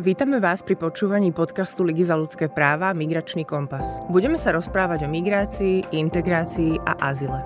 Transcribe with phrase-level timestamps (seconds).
[0.00, 4.00] Vítame vás pri počúvaní podcastu Ligy za ľudské práva Migračný kompas.
[4.08, 7.36] Budeme sa rozprávať o migrácii, integrácii a azile.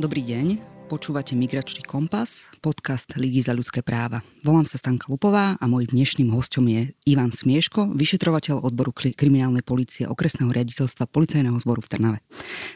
[0.00, 0.56] Dobrý deň,
[0.88, 4.24] počúvate Migračný kompas, podcast Ligy za ľudské práva.
[4.40, 10.08] Volám sa Stanka Lupová a môjim dnešným hostom je Ivan Smieško, vyšetrovateľ odboru kriminálnej policie
[10.08, 12.18] okresného riaditeľstva Policajného zboru v Trnave.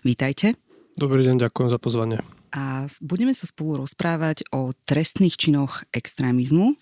[0.05, 0.61] Vítajte.
[1.01, 2.21] Dobrý deň, ďakujem za pozvanie.
[2.53, 6.77] A budeme sa spolu rozprávať o trestných činoch extrémizmu,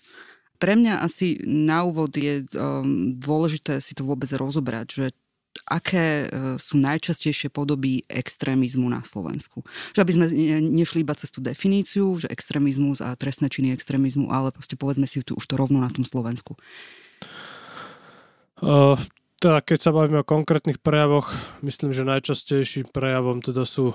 [0.63, 5.05] pre mňa asi na úvod je um, dôležité si to vôbec rozobrať, že
[5.67, 9.67] aké uh, sú najčastejšie podoby extrémizmu na Slovensku.
[9.91, 10.25] Že aby sme
[10.63, 15.19] nešli iba cez tú definíciu, že extrémizmus a trestné činy extrémizmu, ale proste povedzme si
[15.19, 16.55] tu už to rovno na tom Slovensku.
[18.63, 18.95] Uh,
[19.43, 21.27] teda keď sa bavíme o konkrétnych prejavoch,
[21.59, 23.91] myslím, že najčastejším prejavom teda sú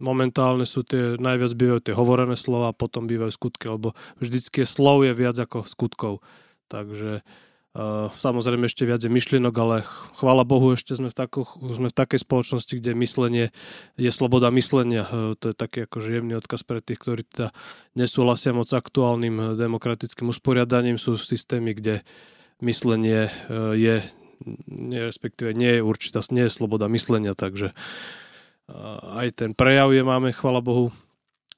[0.00, 5.04] momentálne sú tie, najviac bývajú tie hovorené slova a potom bývajú skutky, lebo vždycky slov
[5.04, 6.24] je viac ako skutkov.
[6.72, 9.76] Takže uh, samozrejme ešte viac je myšlienok, ale
[10.16, 13.46] chvála Bohu, ešte sme v, takú, sme v takej spoločnosti, kde myslenie
[14.00, 15.04] je sloboda myslenia.
[15.06, 17.52] Uh, to je taký akože jemný odkaz pre tých, ktorí teda
[17.92, 20.96] nesúhlasia moc aktuálnym demokratickým usporiadaním.
[20.96, 22.06] Sú systémy, kde
[22.64, 24.00] myslenie uh, je,
[24.88, 27.76] respektíve nie je určitá, nie je sloboda myslenia, takže
[29.20, 30.94] aj ten prejav je máme, chvala Bohu,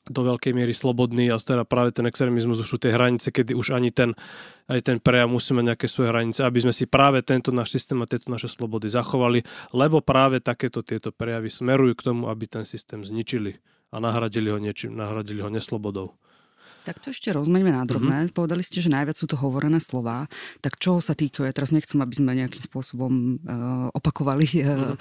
[0.02, 3.70] do veľkej miery slobodný a teda práve ten extrémizmus už sú tie hranice, kedy už
[3.70, 4.18] ani ten,
[4.66, 8.02] aj ten prejav musí mať nejaké svoje hranice, aby sme si práve tento náš systém
[8.02, 12.66] a tieto naše slobody zachovali, lebo práve takéto tieto prejavy smerujú k tomu, aby ten
[12.66, 13.62] systém zničili
[13.94, 16.18] a nahradili ho niečím, nahradili ho neslobodou.
[16.82, 18.26] Tak to ešte rozmeňme na drobné.
[18.26, 18.34] Mm-hmm.
[18.34, 20.26] Povedali ste, že najviac sú to hovorené slova.
[20.58, 21.46] Tak čoho sa týkajú?
[21.46, 24.94] Ja teraz nechcem, aby sme nejakým spôsobom uh, opakovali mm-hmm.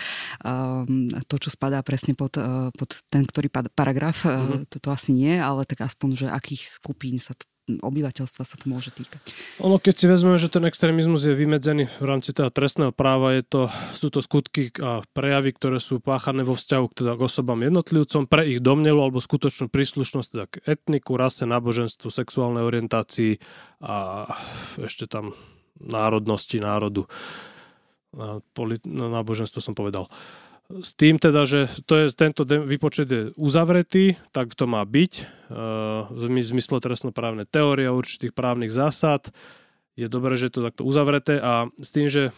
[0.45, 0.85] uh,
[1.25, 4.23] to, čo spadá presne pod, uh, pod ten, ktorý paragraf.
[4.23, 4.61] Mm-hmm.
[4.61, 8.56] Uh, to, to asi nie, ale tak aspoň, že akých skupín sa to obyvateľstva sa
[8.58, 9.22] to môže týkať.
[9.62, 13.44] Ono, keď si vezmeme, že ten extrémizmus je vymedzený v rámci teda trestného práva, je
[13.45, 13.62] to,
[13.94, 18.26] sú to skutky a prejavy, ktoré sú páchané vo vzťahu k, teda k osobám jednotlivcom
[18.26, 23.38] pre ich domnelu alebo skutočnú príslušnosť teda k etniku, rase, náboženstvu, sexuálnej orientácii
[23.86, 24.26] a
[24.82, 25.38] ešte tam
[25.77, 27.05] národnosti, národu.
[28.52, 30.11] Polit, náboženstvo som povedal.
[30.80, 36.08] S tým teda, že to je, tento výpočet je uzavretý, tak to má byť uh,
[36.08, 39.36] v zmysle trestnoprávnej teórie určitých právnych zásad.
[39.99, 42.32] Je dobré, že je to takto uzavreté a s tým, že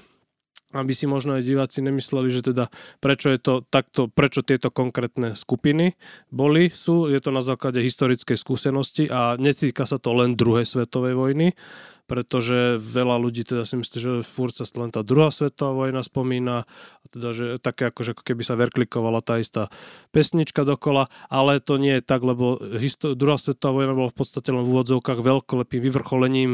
[0.73, 5.37] aby si možno aj diváci nemysleli, že teda prečo je to takto, prečo tieto konkrétne
[5.37, 5.93] skupiny
[6.33, 11.13] boli, sú, je to na základe historickej skúsenosti a netýka sa to len druhej svetovej
[11.13, 11.53] vojny,
[12.03, 16.67] pretože veľa ľudí teda si myslí, že furt sa len tá druhá svetová vojna spomína,
[16.69, 19.71] a teda, že také ako, že ako keby sa verklikovala tá istá
[20.11, 24.51] pesnička dokola, ale to nie je tak, lebo histo- druhá svetová vojna bola v podstate
[24.51, 26.51] len v úvodzovkách veľkolepým vyvrcholením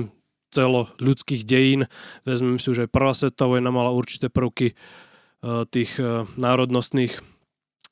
[0.49, 1.85] celo ľudských dejín.
[2.25, 7.21] Vezmeme si, že aj prvá svetová vojna mala určité prvky uh, tých uh, národnostných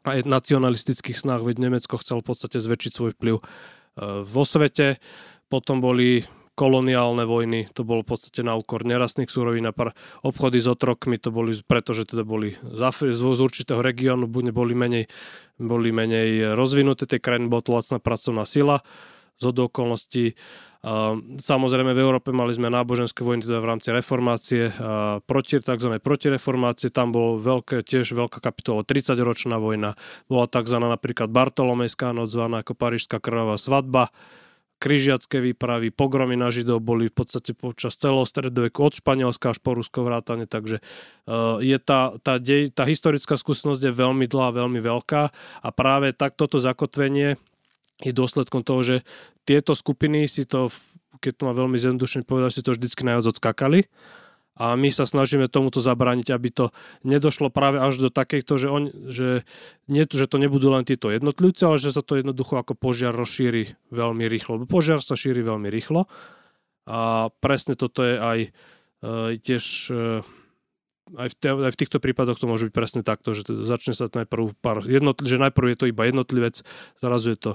[0.08, 3.44] aj nacionalistických snách, veď Nemecko chcel v podstate zväčšiť svoj vplyv uh,
[4.24, 4.98] vo svete.
[5.54, 6.26] Potom boli
[6.58, 9.94] koloniálne vojny, to bolo v podstate na úkor nerastných súrovín a par
[10.26, 15.06] obchody s otrokmi, to boli, pretože teda boli z, Afri- z určitého regiónu, boli menej,
[15.62, 18.82] boli menej rozvinuté, tie krajiny bola to lacná pracovná sila
[19.38, 20.34] z okolností.
[21.38, 24.74] Samozrejme v Európe mali sme náboženské vojny teda v rámci reformácie,
[25.30, 26.02] proti, tzv.
[26.02, 29.94] protireformácie, tam bol veľké, tiež veľká kapitola 30-ročná vojna,
[30.26, 30.78] bola tzv.
[30.82, 34.10] napríklad Bartolomejská noc, zvaná ako Parížská krvavá svadba,
[34.78, 39.74] križiacké výpravy, pogromy na Židov boli v podstate počas celého stredoveku od Španielska až po
[39.74, 40.80] Rusko vrátane, takže
[41.26, 45.22] uh, je tá, tá, dej, tá historická skúsenosť je veľmi dlhá, veľmi veľká
[45.62, 47.42] a práve tak toto zakotvenie
[48.06, 48.96] je dôsledkom toho, že
[49.50, 50.70] tieto skupiny si to,
[51.18, 53.90] keď to má veľmi zjednodušene povedať, si to vždycky najviac odskakali
[54.58, 56.66] a my sa snažíme tomuto zabrániť, aby to
[57.06, 59.46] nedošlo práve až do takejto, že, on, že,
[59.86, 63.78] nie, že to nebudú len títo jednotlivci, ale že sa to jednoducho ako požiar rozšíri
[63.94, 64.66] veľmi rýchlo.
[64.66, 66.10] Požiar sa šíri veľmi rýchlo
[66.90, 68.50] a presne toto je aj e,
[69.38, 69.64] tiež
[69.94, 70.26] e,
[71.16, 73.96] aj v, te, aj v týchto prípadoch to môže byť presne takto, že to začne
[73.96, 76.66] sa najprv pár jednotl- že najprv je to iba jednotlivec,
[77.00, 77.52] zrazu je to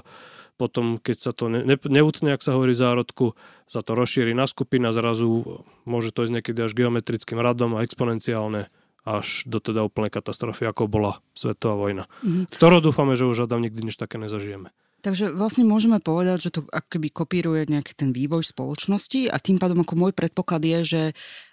[0.57, 3.33] potom keď sa to ne, ne, neutne, ak sa hovorí zárodku,
[3.65, 8.69] sa to rozšíri na skupina, zrazu môže to ísť niekedy až geometrickým radom a exponenciálne
[9.03, 12.07] až do teda úplnej katastrofy, ako bola svetová vojna.
[12.23, 12.55] Mm-hmm.
[12.55, 14.71] Ktorú dúfame, že už Adam nikdy nič také nezažijeme.
[15.03, 19.83] Takže vlastne môžeme povedať, že to akoby kopíruje nejaký ten vývoj spoločnosti a tým pádom
[19.83, 21.01] ako môj predpoklad je, že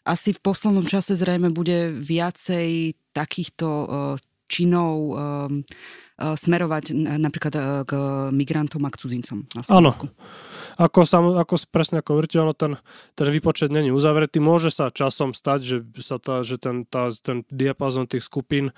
[0.06, 3.86] asi v poslednom čase zrejme bude viacej takýchto uh,
[4.46, 5.50] činov uh,
[6.20, 7.54] smerovať napríklad
[7.88, 7.92] k
[8.28, 9.88] migrantom a k cudzincom na Áno.
[10.76, 12.76] ako, sam, ako presne ako hovoríte, ono ten,
[13.16, 14.36] ten výpočet není uzavretý.
[14.36, 18.76] Môže sa časom stať, že, sa tá, že ten, tá, ten diapazon tých skupín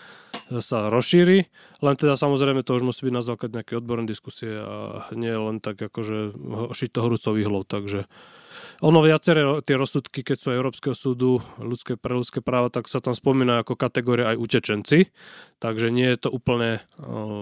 [0.61, 1.49] sa rozšíri,
[1.81, 5.63] len teda samozrejme to už musí byť na základe nejaké odborné diskusie a nie len
[5.63, 6.37] tak akože
[6.75, 8.11] šiť to horúcov výhlov, takže
[8.83, 13.15] ono viaceré tie rozsudky, keď sú Európskeho súdu ľudské, pre ľudské práva, tak sa tam
[13.15, 15.15] spomínajú ako kategória aj utečenci.
[15.63, 16.83] Takže nie je to úplne,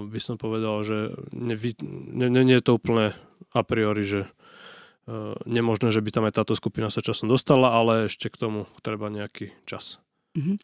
[0.06, 1.56] by som povedal, že nie,
[2.20, 3.16] nie, nie je to úplne
[3.56, 4.28] a priori, že
[5.48, 9.08] nemožné, že by tam aj táto skupina sa časom dostala, ale ešte k tomu treba
[9.08, 9.96] nejaký čas.
[10.36, 10.56] Mm-hmm.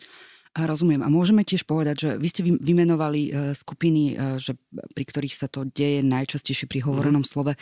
[0.57, 1.05] A rozumiem.
[1.05, 4.57] A môžeme tiež povedať, že vy ste vymenovali e, skupiny, e, že
[4.97, 7.29] pri ktorých sa to deje najčastejšie pri hovorenom mm.
[7.29, 7.53] slove.
[7.53, 7.59] E,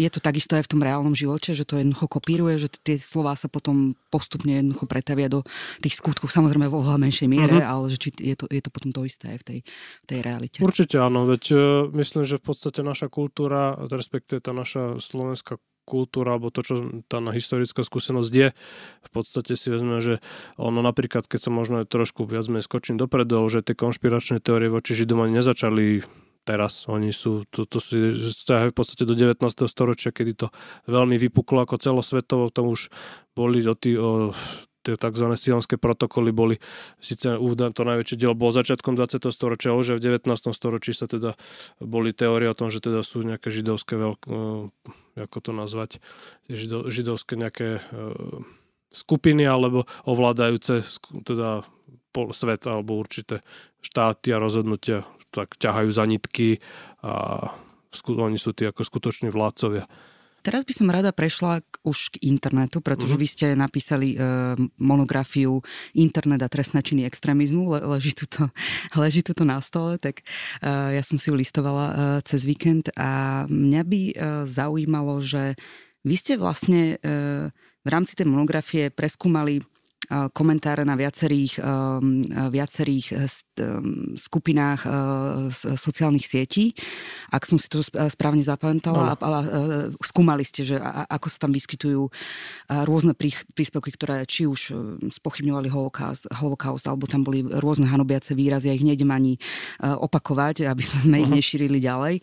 [0.00, 3.36] je to takisto aj v tom reálnom živote, že to jednoducho kopíruje, že tie slova
[3.36, 5.44] sa potom postupne jednoducho pretavia do
[5.84, 7.72] tých skutkov, samozrejme vo oveľa menšej miere, mm-hmm.
[7.76, 9.58] ale že či je to, je to potom to isté aj v tej,
[10.00, 10.58] v tej realite.
[10.64, 11.52] Určite áno, veď
[11.92, 16.74] myslím, že v podstate naša kultúra, respektíve tá naša slovenská kultúra, alebo to, čo
[17.10, 18.48] tá historická skúsenosť je,
[19.02, 20.22] v podstate si vezme, že
[20.56, 24.94] ono napríklad, keď sa možno trošku viac menej skočím dopredu, že tie konšpiračné teórie voči
[24.94, 26.06] Židom ani nezačali
[26.42, 26.90] teraz.
[26.90, 28.18] Oni sú, to, to sú
[28.48, 29.38] v podstate do 19.
[29.70, 30.46] storočia, kedy to
[30.90, 32.90] veľmi vypuklo ako celosvetovo, tam už
[33.32, 34.34] boli o, tí, o
[34.82, 35.26] tie tzv.
[35.38, 36.56] sionské protokoly boli,
[36.98, 39.22] síce to najväčšie dielo bolo začiatkom 20.
[39.30, 40.28] storočia, ale už v 19.
[40.52, 41.38] storočí sa teda
[41.78, 45.90] boli teórie o tom, že teda sú nejaké židovské veľk, eh, ako to nazvať,
[46.90, 47.82] židovské nejaké eh,
[48.92, 50.84] skupiny alebo ovládajúce
[51.24, 51.64] teda
[52.12, 53.40] svet alebo určité
[53.80, 56.60] štáty a rozhodnutia tak ťahajú za nitky
[57.00, 57.48] a
[58.04, 59.88] oni sú tí ako skutoční vládcovia.
[60.42, 63.22] Teraz by som rada prešla už k internetu, pretože uh-huh.
[63.22, 65.62] vy ste napísali uh, monografiu
[65.94, 68.50] Internet a trestné činy extrémizmu, le, leží, tuto,
[69.02, 70.26] leží tuto na stole, tak
[70.62, 71.94] uh, ja som si ju listovala uh,
[72.26, 75.54] cez víkend a mňa by uh, zaujímalo, že
[76.02, 77.46] vy ste vlastne uh,
[77.82, 79.62] v rámci tej monografie preskúmali
[80.10, 81.62] komentáre na viacerých,
[82.50, 83.16] viacerých e,
[84.18, 84.90] skupinách e,
[85.78, 86.74] sociálnych sietí.
[87.30, 89.30] Ak som si to správne zapamätala, a, a,
[90.02, 90.76] skúmali ste, že
[91.06, 92.10] ako sa tam vyskytujú
[92.66, 93.14] rôzne
[93.54, 94.72] príspevky, ktoré či už e,
[95.06, 99.38] spochybňovali holokaust, holokaust alebo tam boli rôzne hanobiace výrazy, ja ich nejdem ani
[99.80, 102.18] opakovať, aby sme ich nešírili ďalej.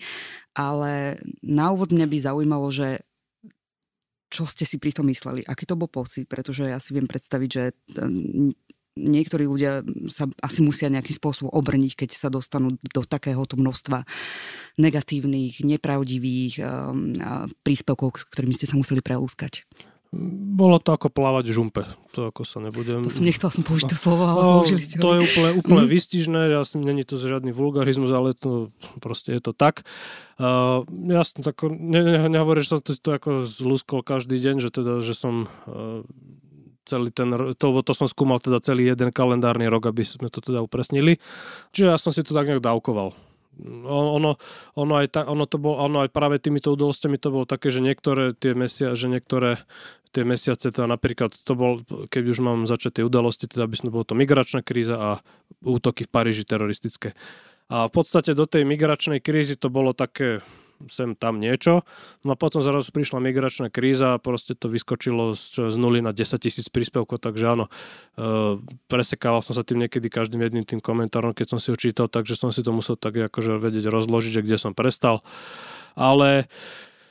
[0.58, 3.08] Ale na úvod mňa by zaujímalo, že
[4.30, 5.42] čo ste si pri tom mysleli?
[5.46, 6.30] Aký to bol pocit?
[6.30, 7.64] Pretože ja si viem predstaviť, že
[9.00, 9.82] niektorí ľudia
[10.12, 14.04] sa asi musia nejakým spôsobom obrniť, keď sa dostanú do takéhoto množstva
[14.78, 17.16] negatívnych, nepravdivých um,
[17.64, 19.66] príspevkov, ktorými ste sa museli prelúskať.
[20.10, 21.84] Bolo to ako plávať v žumpe.
[22.18, 23.06] To ako sa nebudem...
[23.06, 24.98] To som nechcel som použiť to slovo, ale no, použili ste.
[24.98, 25.92] To je úplne, úplne mm.
[25.94, 28.74] vystižné, ja som, není to žiadny vulgarizmus, ale to
[29.06, 29.86] proste je to tak.
[30.42, 30.82] Uh,
[31.14, 34.70] ja som tak, ne, ne, nehovorím, že som to, to ako zluskol každý deň, že
[34.74, 36.02] teda, že som uh,
[36.90, 40.66] celý ten, to, to som skúmal teda celý jeden kalendárny rok, aby sme to teda
[40.66, 41.22] upresnili.
[41.70, 43.14] Čiže ja som si to tak nejak dávkoval
[43.86, 44.40] ono,
[44.76, 47.84] ono, aj ta, ono, to bol, ono aj práve týmito udalostiami to bolo také, že
[47.84, 49.60] niektoré tie mesiace, že niektoré
[50.10, 53.94] tie mesiace, teda napríklad to bol, keď už mám začať tie udalosti, teda by som
[53.94, 55.10] bolo to migračná kríza a
[55.62, 57.14] útoky v Paríži teroristické.
[57.70, 60.42] A v podstate do tej migračnej krízy to bolo také
[60.88, 61.84] sem tam niečo.
[62.24, 66.16] No a potom zrazu prišla migračná kríza a proste to vyskočilo z, z nuly na
[66.16, 68.56] 10 tisíc príspevkov, takže áno, e,
[68.88, 72.40] presekával som sa tým niekedy každým jedným tým komentárom, keď som si ho čítal, takže
[72.40, 75.20] som si to musel tak akože vedieť rozložiť, že kde som prestal.
[76.00, 76.48] Ale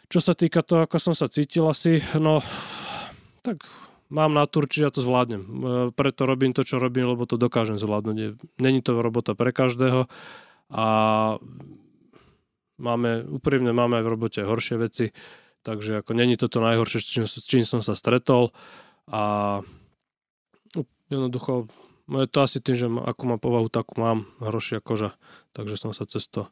[0.09, 2.41] čo sa týka toho, ako som sa cítil asi, no
[3.49, 3.65] tak
[4.13, 5.43] mám na či ja to zvládnem.
[5.43, 5.49] E,
[5.97, 8.37] preto robím to, čo robím, lebo to dokážem zvládnuť.
[8.61, 10.05] Není to robota pre každého
[10.69, 10.87] a
[12.77, 15.07] máme, úprimne máme aj v robote horšie veci,
[15.65, 18.53] takže ako není to to najhoršie, s čím, som sa stretol
[19.09, 19.61] a
[21.09, 21.73] jednoducho
[22.09, 25.13] je to asi tým, že ako mám povahu, takú mám, hrošia koža,
[25.53, 26.49] takže som sa cez to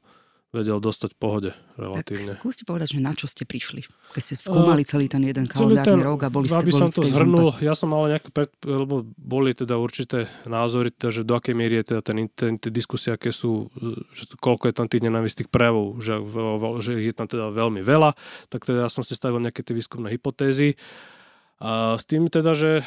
[0.54, 2.32] vedel dostať v pohode relatívne.
[2.32, 3.82] Tak skúste povedať, že na čo ste prišli,
[4.14, 7.02] keď ste skúmali celý ten jeden kalendárny rok a boli ste aby boli som to
[7.02, 7.66] zhrnul, žumpe.
[7.66, 11.82] ja som mal nejaké, pred, lebo boli teda určité názory, teda, že do akej miery
[11.82, 13.68] je teda ten, ten, tie diskusie, aké sú,
[14.14, 16.14] že koľko je tam tých nenávistných prejavov, že,
[16.80, 18.14] že je tam teda veľmi veľa,
[18.48, 20.78] tak teda ja som si stavil nejaké tie výskumné hypotézy.
[21.56, 22.84] A s tým teda, že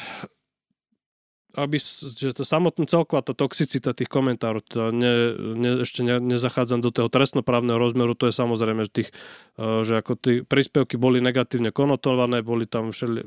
[1.54, 1.76] aby,
[2.14, 5.12] že to samotná celková tá toxicita tých komentárov, to ne,
[5.58, 9.10] ne, ešte ne, nezachádzam do toho trestnoprávneho rozmeru, to je samozrejme, že, tých,
[9.58, 13.20] uh, že ako tí príspevky boli negatívne konotované, boli tam všeli,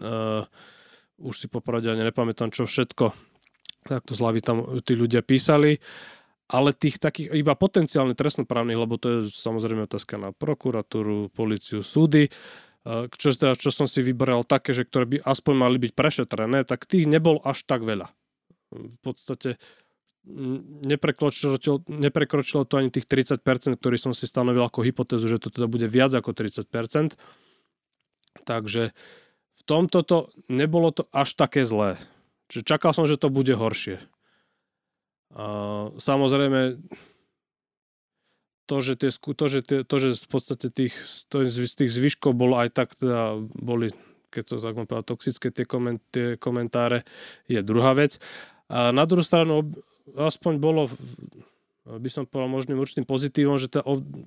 [0.00, 0.44] uh,
[1.20, 3.30] už si popravde ani nepamätám, čo všetko
[3.84, 5.80] takto zľavy tam tí ľudia písali,
[6.50, 12.26] ale tých takých iba potenciálne trestnoprávnych, lebo to je samozrejme otázka na prokuratúru, policiu, súdy,
[12.88, 16.88] čo, teda, čo som si vybral také, že ktoré by aspoň mali byť prešetrené, tak
[16.88, 18.08] tých nebol až tak veľa.
[18.70, 19.60] V podstate
[20.84, 21.56] neprekročilo,
[21.88, 23.40] neprekročilo to ani tých 30%,
[23.76, 27.16] ktorý som si stanovil ako hypotézu, že to teda bude viac ako 30%.
[28.44, 28.82] Takže
[29.60, 30.18] v tomto to
[30.48, 32.00] nebolo to až také zlé.
[32.48, 34.00] Čiže čakal som, že to bude horšie.
[35.30, 35.46] A
[35.94, 36.82] samozrejme,
[38.70, 40.94] to, že, tie, to, že, tie, to, že v podstate tých,
[41.26, 43.90] to, z tých zvyškov bolo aj tak, teda boli,
[44.30, 47.02] keď to tak povedal, toxické tie, koment, tie komentáre,
[47.50, 48.22] je druhá vec.
[48.70, 49.74] A na druhú stranu,
[50.14, 50.86] aspoň bolo
[51.88, 53.80] by som povedal možným určitým pozitívom, že to,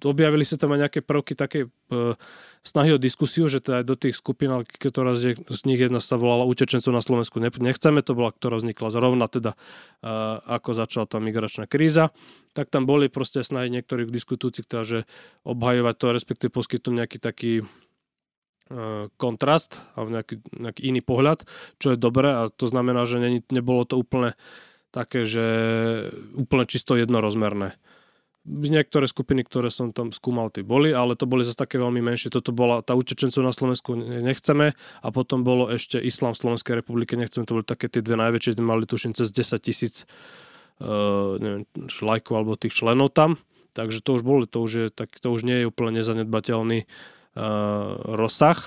[0.09, 2.17] objavili sa tam aj nejaké prvky také e,
[2.65, 6.17] snahy o diskusiu, že to aj do tých skupín, ktorá z, z nich jedna sa
[6.17, 7.37] volala Utečencov na Slovensku.
[7.37, 9.53] Nechceme, to bola, ktorá vznikla zrovna teda,
[10.01, 10.07] e,
[10.49, 12.09] ako začala tá migračná kríza,
[12.57, 14.99] tak tam boli proste snahy niektorých diskutujúcich, teda, že
[15.45, 17.65] obhajovať to, respektíve poskytnúť nejaký taký e,
[19.21, 21.45] kontrast a nejaký, nejaký iný pohľad,
[21.77, 22.33] čo je dobré.
[22.33, 24.33] A to znamená, že ne, nebolo to úplne
[24.93, 25.45] také, že
[26.37, 27.73] úplne čisto jednorozmerné.
[28.45, 32.27] Niektoré skupiny, ktoré som tam skúmal, tie boli, ale to boli zase také veľmi menšie.
[32.29, 37.15] Toto bola tá utečencov na Slovensku nechceme a potom bolo ešte Islám v Slovenskej republike
[37.15, 37.47] nechceme.
[37.47, 40.03] To boli také tie dve najväčšie, mali tuším cez 10 tisíc
[40.83, 41.63] uh, neviem,
[42.35, 43.39] alebo tých členov tam.
[43.73, 47.95] Takže to už boli, to už, je, tak, to už nie je úplne nezanedbateľný uh,
[48.11, 48.59] rozsah.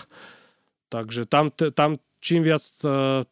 [0.89, 3.23] Takže tam, tam čím viac, uh,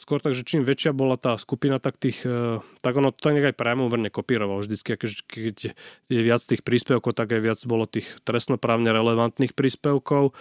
[0.00, 3.52] skôr tak, že čím väčšia bola tá skupina, tak tých, uh, tak ono to tak
[3.52, 4.64] aj priamo verne kopíroval.
[4.64, 5.76] Vždycky, keď
[6.08, 10.32] je viac tých príspevkov, tak aj viac bolo tých trestnoprávne relevantných príspevkov,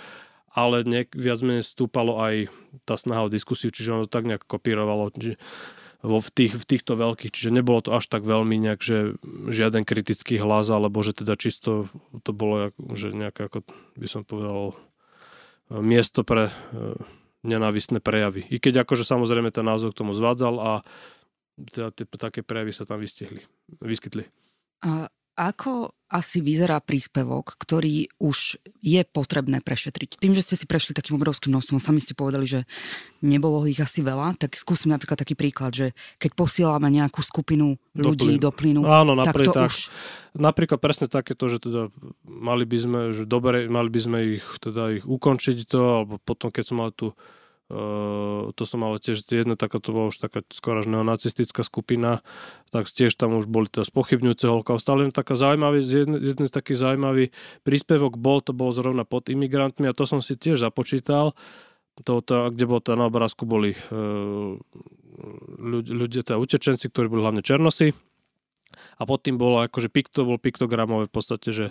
[0.55, 2.47] ale nejak viac menej stúpalo aj
[2.87, 5.35] tá snaha o diskusiu, čiže ono to tak nejak kopírovalo, čiže
[6.01, 9.21] vo v, tých, v týchto veľkých, čiže nebolo to až tak veľmi nejak, že
[9.53, 11.93] žiaden kritický hlas, alebo že teda čisto
[12.25, 13.61] to bolo, že nejaké, ako
[14.01, 14.73] by som povedal,
[15.69, 16.49] miesto pre
[17.41, 18.45] nenávistné prejavy.
[18.49, 20.71] I keď akože samozrejme ten názov k tomu zvádzal a
[21.61, 23.41] teda tie, také prejavy sa tam vystihli,
[23.81, 24.25] vyskytli.
[24.81, 25.09] A
[25.41, 30.19] ako asi vyzerá príspevok, ktorý už je potrebné prešetriť?
[30.19, 32.59] Tým, že ste si prešli takým obrovským množstvom, sami ste povedali, že
[33.23, 35.87] nebolo ich asi veľa, tak skúsim napríklad taký príklad, že
[36.19, 39.87] keď posielame nejakú skupinu ľudí do plynu, Áno, tak to tak, už...
[40.35, 41.89] Napríklad presne takéto, že teda
[42.27, 46.51] mali by sme, že dobre, mali by sme ich, teda ich ukončiť to, alebo potom,
[46.51, 47.15] keď som mal tu
[47.71, 52.19] Uh, to som ale tiež jedna taká, to bola už taká skoro až neonacistická skupina,
[52.67, 54.83] tak tiež tam už boli teda spochybňujúce holokaust.
[54.91, 57.31] Ale taká zaujímavý, jeden, jeden taký zaujímavý
[57.63, 61.31] príspevok bol, to bolo zrovna pod imigrantmi a to som si tiež započítal.
[62.03, 64.59] To, to, kde bol tá na obrázku boli uh,
[65.87, 67.95] ľudia, teda utečenci, ktorí boli hlavne černosy.
[68.99, 71.65] A pod tým bolo akože pikto, bol piktogramové v podstate, že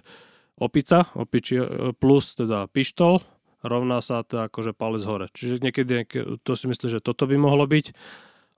[0.56, 1.60] opica, opiči
[2.00, 3.20] plus teda pištol
[3.60, 5.26] rovná sa to akože palec hore.
[5.32, 6.04] Čiže niekedy
[6.40, 7.92] to si myslím, že toto by mohlo byť,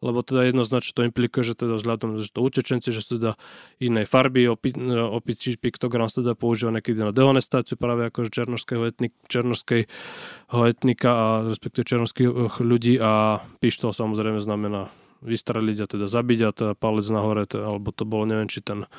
[0.03, 3.39] lebo teda jednoznačne to implikuje, že teda vzhľadom, že to utečenci, že sú teda
[3.79, 9.15] inej farby, opi, opičí piktogram sa teda používa niekedy na dehonestáciu práve ako černožského etnik,
[9.31, 14.91] černožského etnika a respektíve černožských ľudí a pištol samozrejme znamená
[15.23, 18.91] vystreliť a teda zabiť a teda palec nahore, teda, alebo to bolo, neviem, či ten,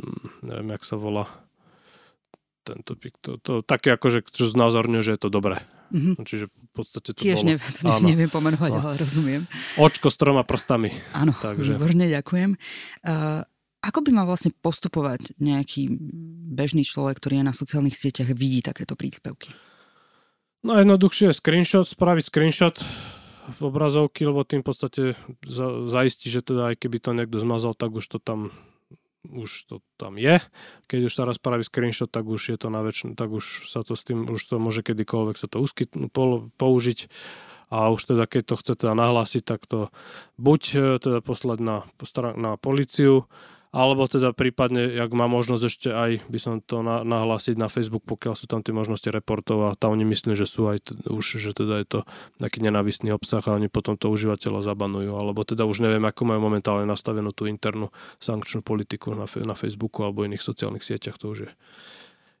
[0.00, 1.28] hm, neviem, jak sa volá,
[2.68, 3.16] tento pik.
[3.24, 5.64] To, to také akože, čo znázorňuje, že je to dobré.
[5.88, 6.14] Mm-hmm.
[6.20, 7.48] Čiže v podstate to Tiež bolo...
[7.56, 8.04] neviem, to áno.
[8.04, 8.80] neviem pomenovať, no.
[8.84, 9.42] ale rozumiem.
[9.80, 10.92] Očko s troma prstami.
[11.16, 11.80] Áno, Takže...
[11.80, 12.50] výborne, ďakujem.
[13.08, 13.48] Uh,
[13.80, 15.88] ako by mal vlastne postupovať nejaký
[16.52, 19.54] bežný človek, ktorý je na sociálnych sieťach vidí takéto príspevky?
[20.66, 22.76] No jednoduchšie je screenshot, spraviť screenshot
[23.48, 25.02] v obrazovky, lebo tým v podstate
[25.46, 28.52] za, zaistí, že teda aj keby to niekto zmazal, tak už to tam
[29.26, 30.38] už to tam je.
[30.86, 33.82] Keď už sa raz spraví screenshot, tak už je to na väčšinu, tak už sa
[33.82, 35.94] to s tým, už to môže kedykoľvek sa to uskyt,
[36.54, 36.98] použiť
[37.68, 39.92] a už teda keď to chce teda nahlásiť, tak to
[40.40, 41.76] buď e, teda poslať na,
[42.36, 43.28] na policiu,
[43.68, 48.08] alebo teda prípadne, ak má možnosť ešte aj, by som to na, nahlásiť na Facebook,
[48.08, 51.36] pokiaľ sú tam tie možnosti reportov a tam oni myslím, že sú aj t- už,
[51.36, 52.00] že teda je to
[52.40, 56.40] taký nenavistný obsah a oni potom to užívateľa zabanujú, alebo teda už neviem, ako majú
[56.48, 61.38] momentálne nastavenú tú internú sankčnú politiku na, na Facebooku alebo iných sociálnych sieťach, to už
[61.44, 61.50] je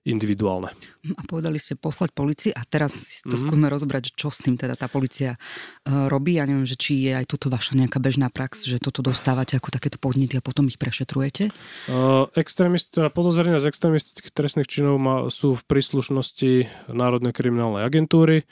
[0.08, 0.72] individuálne.
[1.14, 3.40] A povedali ste poslať policii a teraz to mm-hmm.
[3.44, 6.40] skúsme rozbrať, čo s tým teda tá policia uh, robí.
[6.40, 9.68] Ja neviem, že či je aj toto vaša nejaká bežná prax, že toto dostávate ako
[9.68, 11.52] takéto podnety a potom ich prešetrujete?
[11.92, 18.48] Uh, extrémist, teda podozrenia z extrémistických trestných činov má, sú v príslušnosti Národnej kriminálnej agentúry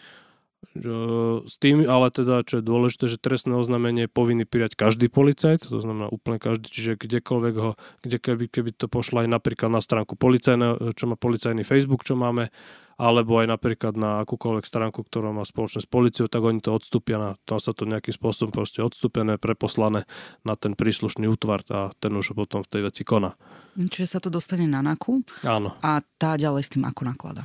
[1.47, 5.71] s tým, ale teda, čo je dôležité, že trestné oznámenie je povinný prijať každý policajt,
[5.71, 9.81] to znamená úplne každý, čiže kdekoľvek ho, kde keby, keby to pošlo aj napríklad na
[9.81, 12.51] stránku policajného, čo má policajný Facebook, čo máme,
[12.97, 17.21] alebo aj napríklad na akúkoľvek stránku, ktorá má spoločne s policiou, tak oni to odstúpia,
[17.21, 20.09] na, tam sa to nejakým spôsobom proste odstúpené, preposlané
[20.49, 23.37] na ten príslušný útvar a ten už potom v tej veci koná.
[23.77, 25.21] Čiže sa to dostane na NAKU?
[25.45, 25.77] Áno.
[25.85, 27.45] A tá ďalej s tým ako naklada?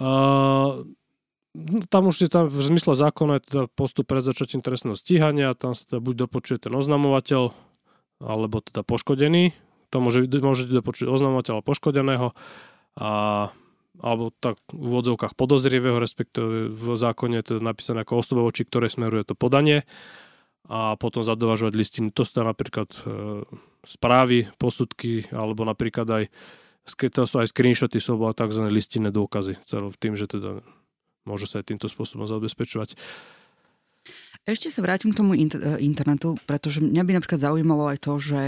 [0.00, 0.88] Uh,
[1.88, 5.72] tam už je tam v zmysle zákona je teda postup pred začatím trestného stíhania, tam
[5.72, 7.54] sa teda buď dopočuje ten oznamovateľ,
[8.20, 9.52] alebo teda poškodený,
[9.90, 12.36] to môže, môžete dopočuť oznamovateľa poškodeného
[12.96, 13.10] a
[13.96, 18.92] alebo tak v úvodzovkách podozrivého, respektíve v zákone je to napísané ako osoba, voči ktorej
[18.92, 19.88] smeruje to podanie
[20.68, 22.08] a potom zadovažovať listiny.
[22.12, 22.98] To sú napríklad e,
[23.86, 26.24] správy, posudky, alebo napríklad aj
[26.86, 28.62] to sú aj screenshoty, sú tzv.
[28.70, 29.58] listinné dôkazy,
[29.98, 30.62] tým, že teda
[31.26, 32.94] môže sa aj týmto spôsobom zabezpečovať.
[34.46, 35.34] Ešte sa vrátim k tomu
[35.82, 38.40] internetu, pretože mňa by napríklad zaujímalo aj to, že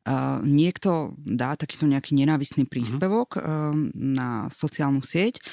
[0.00, 2.72] Uh, niekto dá takýto nejaký nenávisný mhm.
[2.72, 5.44] príspevok uh, na sociálnu sieť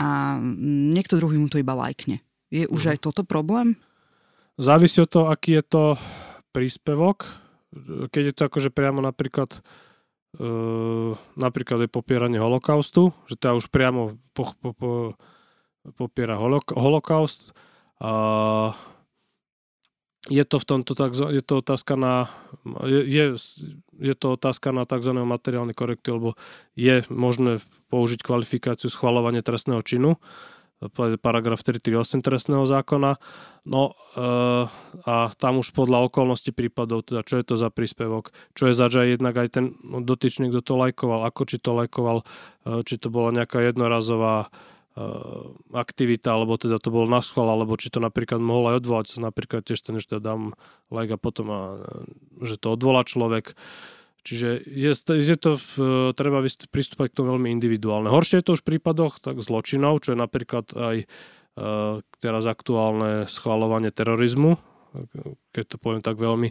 [0.00, 2.24] a niekto druhý mu to iba lajkne.
[2.48, 2.92] Je už uh-huh.
[2.96, 3.76] aj toto problém?
[4.56, 5.84] Závisí od toho, aký je to
[6.56, 7.28] príspevok.
[8.08, 9.60] Keď je to akože priamo napríklad
[11.34, 14.90] napríklad je popieranie holokaustu, že to už priamo po, po, po,
[15.96, 17.52] popiera holok, holokaust.
[18.00, 18.72] Uh,
[20.28, 20.92] je to v tomto
[21.32, 22.28] je to otázka na
[22.84, 23.24] je, je,
[23.96, 25.16] je to otázka na tzv.
[25.16, 26.36] materiálny korekty, lebo
[26.76, 30.20] je možné použiť kvalifikáciu schvalovanie trestného činu
[31.20, 33.20] paragraf 438 trestného zákona.
[33.68, 34.24] No e,
[35.04, 38.96] a tam už podľa okolností prípadov, teda čo je to za príspevok, čo je zač
[38.96, 42.24] aj jednak aj ten dotyčný, kto to lajkoval, ako či to lajkoval,
[42.64, 44.48] e, či to bola nejaká jednorazová
[45.70, 49.80] aktivita, alebo teda to bolo na alebo či to napríklad mohol aj odvolať, napríklad tiež
[49.80, 50.42] ten, že teda dám
[50.90, 51.60] like a potom, a,
[52.42, 53.54] že to odvolá človek.
[54.20, 55.72] Čiže je, je to, v,
[56.12, 58.12] treba pristúpať k tomu veľmi individuálne.
[58.12, 63.24] Horšie je to už v prípadoch tak zločinov, čo je napríklad aj uh, teraz aktuálne
[63.24, 64.60] schvalovanie terorizmu,
[65.54, 66.50] keď to poviem tak veľmi,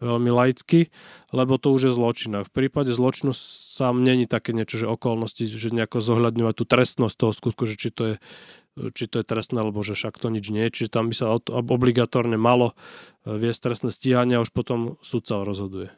[0.00, 0.92] veľmi laicky,
[1.32, 2.32] lebo to už je zločin.
[2.40, 7.16] A v prípade zločinu sám není také niečo, že okolnosti, že nejako zohľadňovať tú trestnosť
[7.16, 8.16] toho skutku, že či to je
[8.78, 10.70] či to je trestné, alebo že však to nič nie.
[10.70, 12.78] Čiže tam by sa obligatórne malo
[13.26, 15.90] e, viesť trestné stíhanie a už potom sudca rozhoduje.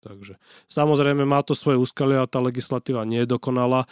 [0.00, 0.40] Takže
[0.70, 3.90] samozrejme má to svoje úskalie a tá legislatíva nie je dokonalá.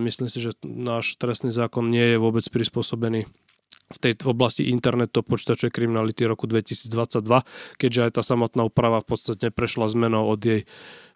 [0.00, 3.28] Myslím si, že náš trestný zákon nie je vôbec prispôsobený
[3.92, 7.20] v tej oblasti internetu počítačovej kriminality roku 2022,
[7.76, 10.64] keďže aj tá samotná úprava v podstate prešla zmenou od jej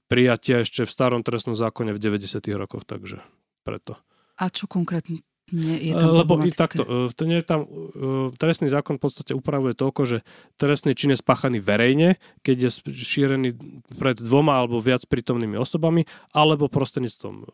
[0.09, 2.45] prijatia ešte v starom trestnom zákone v 90.
[2.57, 3.25] rokoch, takže
[3.65, 4.01] preto.
[4.41, 7.69] A čo konkrétne nie je tam Lebo i takto, e, to nie je tam, e,
[8.37, 10.19] trestný zákon v podstate upravuje toľko, že
[10.61, 13.57] trestný čin je spáchaný verejne, keď je šírený
[13.97, 16.05] pred dvoma alebo viac prítomnými osobami,
[16.37, 17.49] alebo prostredníctvom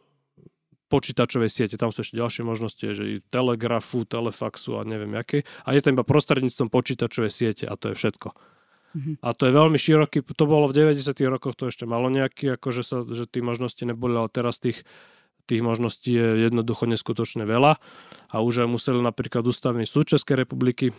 [0.92, 1.80] počítačovej siete.
[1.80, 5.48] Tam sú ešte ďalšie možnosti, že i telegrafu, telefaxu a neviem aké.
[5.64, 8.36] A je to iba prostredníctvom počítačovej siete a to je všetko.
[8.94, 9.14] Mm-hmm.
[9.26, 11.18] A to je veľmi široký, to bolo v 90.
[11.26, 14.86] rokoch, to ešte malo nejaký, akože sa, že tí možnosti neboli, ale teraz tých,
[15.50, 17.82] tých možností je jednoducho neskutočne veľa.
[18.30, 20.94] A už aj museli napríklad ústavný súd Českej republiky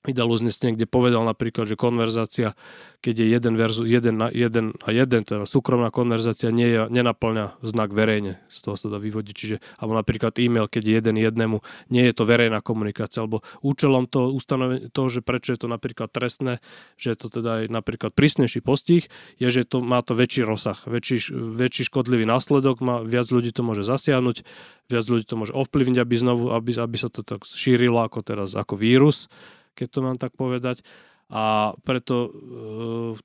[0.00, 2.56] vydal uznesenie, kde povedal napríklad, že konverzácia,
[3.04, 7.60] keď je jeden, verzu, jeden, na, jeden a jeden, teda súkromná konverzácia nie je, nenaplňa
[7.60, 8.40] znak verejne.
[8.48, 9.34] Z toho sa dá vyvodiť.
[9.36, 11.60] Čiže, alebo napríklad e-mail, keď je jeden jednému,
[11.92, 13.20] nie je to verejná komunikácia.
[13.20, 16.64] Alebo účelom toho ustanovenia, toho, že prečo je to napríklad trestné,
[16.96, 19.04] že je to teda aj napríklad prísnejší postih,
[19.36, 23.60] je, že to má to väčší rozsah, väčší, väčší škodlivý následok, má, viac ľudí to
[23.60, 24.48] môže zasiahnuť,
[24.88, 28.56] viac ľudí to môže ovplyvniť, aby znovu, aby, aby sa to tak šírilo ako teraz,
[28.56, 29.28] ako vírus
[29.74, 30.82] keď to mám tak povedať.
[31.30, 32.30] A preto e,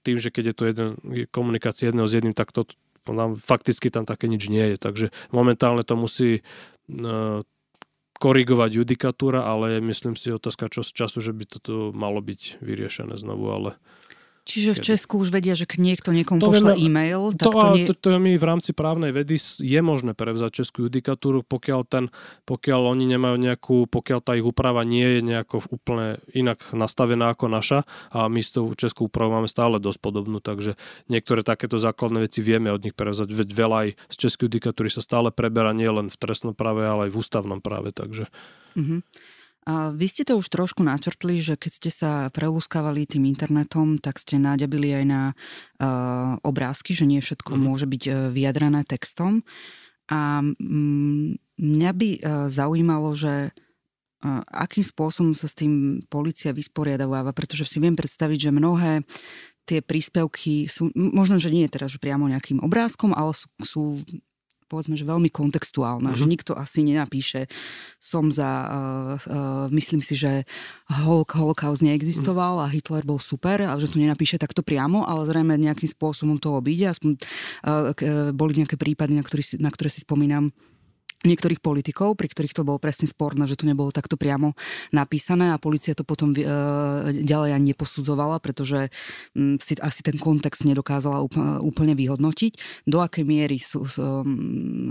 [0.05, 0.89] tým, že keď je to jeden,
[1.33, 2.69] komunikácia jedného s jedným, tak to
[3.09, 4.77] nám, fakticky tam také nič nie je.
[4.77, 6.41] Takže momentálne to musí e,
[8.15, 13.19] korigovať judikatúra, ale myslím si otázka čo z času, že by toto malo byť vyriešené
[13.19, 13.69] znovu, ale
[14.45, 17.33] Čiže v Česku už vedia, že k niekto niekomu to pošle vieme, e-mail.
[17.33, 17.85] Tak to, to, nie...
[17.89, 22.13] to, to my v rámci právnej vedy je možné prevzať českú judikatúru, pokiaľ, ten,
[22.45, 27.49] pokiaľ oni nemajú nejakú, pokiaľ tá ich úprava nie je nejako úplne inak nastavená ako
[27.49, 30.77] naša a my s tou českou úpravou máme stále dosť podobnú, takže
[31.09, 33.33] niektoré takéto základné veci vieme od nich prevzať.
[33.33, 37.11] Veď veľa aj z českej judikatúry sa stále preberá nielen v trestnom práve, ale aj
[37.11, 38.29] v ústavnom práve, takže...
[38.77, 39.01] Mm-hmm.
[39.65, 44.21] A vy ste to už trošku načrtli, že keď ste sa prelúskavali tým internetom, tak
[44.21, 47.61] ste náďabili aj na uh, obrázky, že nie všetko mm.
[47.65, 49.41] môže byť uh, vyjadrené textom.
[50.05, 57.33] A um, mňa by uh, zaujímalo, že uh, akým spôsobom sa s tým policia vysporiadováva,
[57.33, 59.01] pretože si viem predstaviť, že mnohé
[59.65, 63.81] tie príspevky sú, možno, že nie je teraz priamo nejakým obrázkom, ale sú, sú
[64.65, 66.21] povedzme, že veľmi kontextuálna, mm-hmm.
[66.21, 67.47] že nikto asi nenapíše
[68.01, 70.43] som za, uh, uh, myslím si, že
[70.89, 75.57] holok, holokaust neexistoval a Hitler bol super a že to nenapíše takto priamo, ale zrejme
[75.57, 76.89] nejakým spôsobom to obíde.
[76.89, 80.49] Aspoň uh, boli nejaké prípady, na, ktorý, na ktoré si spomínam,
[81.25, 84.53] niektorých politikov, pri ktorých to bolo presne sporné, že to nebolo takto priamo
[84.93, 86.45] napísané a policia to potom e,
[87.25, 88.93] ďalej ani neposudzovala, pretože
[89.33, 91.19] m, si asi ten kontext nedokázala
[91.61, 94.23] úplne vyhodnotiť, do akej miery sú, sú,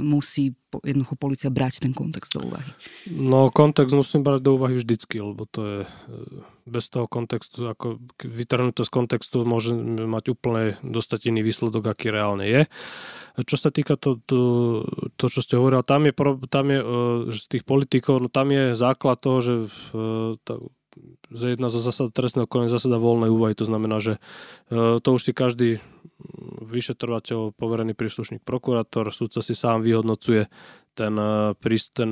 [0.03, 2.67] musí jednoducho policia brať ten kontext do úvahy?
[3.07, 5.89] No, kontext musím brať do úvahy vždycky, lebo to je e,
[6.67, 9.77] bez toho kontextu, ako vytrhnúť z kontextu môže
[10.09, 12.63] mať úplne dostať iný výsledok, aký reálne je.
[13.35, 14.41] Čo sa týka to, to,
[15.19, 16.13] to čo ste hovorili, tam je,
[16.51, 16.87] tam je e,
[17.31, 19.55] z tých politikov, no tam je základ toho, že
[20.43, 20.59] tá,
[21.31, 23.55] jedna zo zásad trestného konania zásada voľnej úvahy.
[23.59, 24.23] To znamená, že
[24.71, 25.83] e, to už si každý
[26.65, 30.47] vyšetrovateľ, poverený príslušník, prokurátor, súdca si sám vyhodnocuje
[30.95, 32.11] ten, e, ten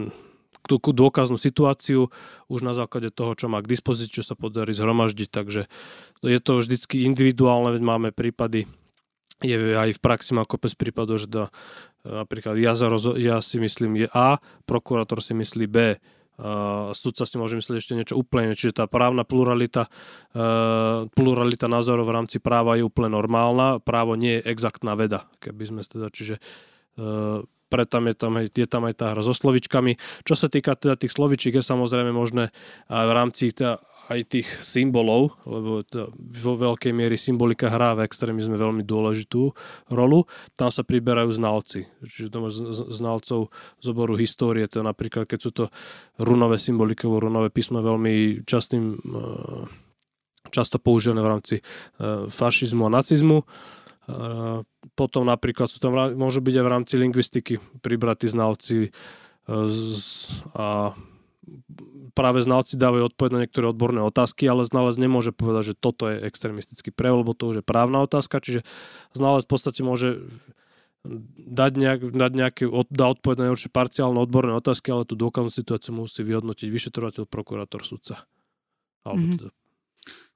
[0.62, 2.06] tú dôkaznú situáciu
[2.46, 5.28] už na základe toho, čo má k dispozícii, čo sa podarí zhromaždiť.
[5.28, 5.66] Takže
[6.22, 8.70] je to vždycky individuálne, veď máme prípady,
[9.42, 11.50] je aj v praxi má kopec prípadov, že dá,
[12.06, 12.78] napríklad ja,
[13.18, 15.98] ja si myslím je A, prokurátor si myslí B
[16.40, 19.92] Uh, sudca si môže myslieť ešte niečo úplne, čiže tá právna pluralita,
[20.32, 25.62] uh, pluralita názorov v rámci práva je úplne normálna, právo nie je exaktná veda, keby
[25.68, 26.40] sme teda, čiže
[26.96, 29.96] uh, preto je tam, je tam aj tá hra so slovičkami.
[30.28, 32.52] Čo sa týka teda tých slovičiek, je samozrejme možné
[32.92, 35.86] aj v rámci teda aj tých symbolov, lebo
[36.16, 39.54] vo veľkej miery symbolika hrá v extrémizme veľmi dôležitú
[39.94, 40.26] rolu.
[40.58, 41.86] Tam sa priberajú znalci.
[42.02, 42.54] Čiže to máš
[42.98, 44.66] znalcov z oboru histórie.
[44.74, 45.64] To napríklad, keď sú to
[46.18, 49.64] runové symboliky, alebo runové písma veľmi častým, eh,
[50.50, 53.38] často používané v rámci eh, fašizmu a nacizmu.
[53.42, 54.58] Eh,
[54.98, 58.90] potom napríklad sú tam, môžu byť aj v rámci lingvistiky pribratí znalci
[60.54, 60.94] a
[62.14, 66.22] práve znalci dávajú odpoveď na niektoré odborné otázky, ale znalec nemôže povedať, že toto je
[66.22, 68.60] extrémistický prejav, lebo to už je právna otázka, čiže
[69.16, 70.22] znalec v podstate môže
[71.34, 75.98] dať, nejak, dať nejaké, dá odpoveď na určite parciálne odborné otázky, ale tú dôkaznú situáciu
[75.98, 78.22] musí vyhodnotiť vyšetrovateľ, prokurátor, sudca.
[79.02, 79.38] Alebo mm-hmm.
[79.42, 79.52] teda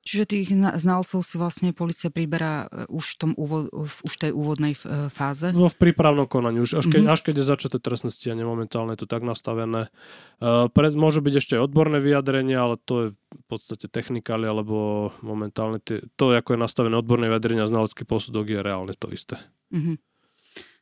[0.06, 4.78] Čiže tých znalcov si vlastne policia priberá e, už v, tom úvod, už tej úvodnej
[4.78, 5.50] e, fáze?
[5.50, 7.14] No v prípravnom konaní, už až keď, mm-hmm.
[7.18, 9.90] až keď je začaté trestné stíhanie, momentálne je to tak nastavené.
[10.38, 15.10] Uh, pred, môže byť ešte aj odborné vyjadrenie, ale to je v podstate technikáli, alebo
[15.26, 19.42] momentálne tie, to, ako je nastavené odborné vyjadrenie a znalecký posudok je reálne to isté.
[19.74, 19.96] Mm-hmm.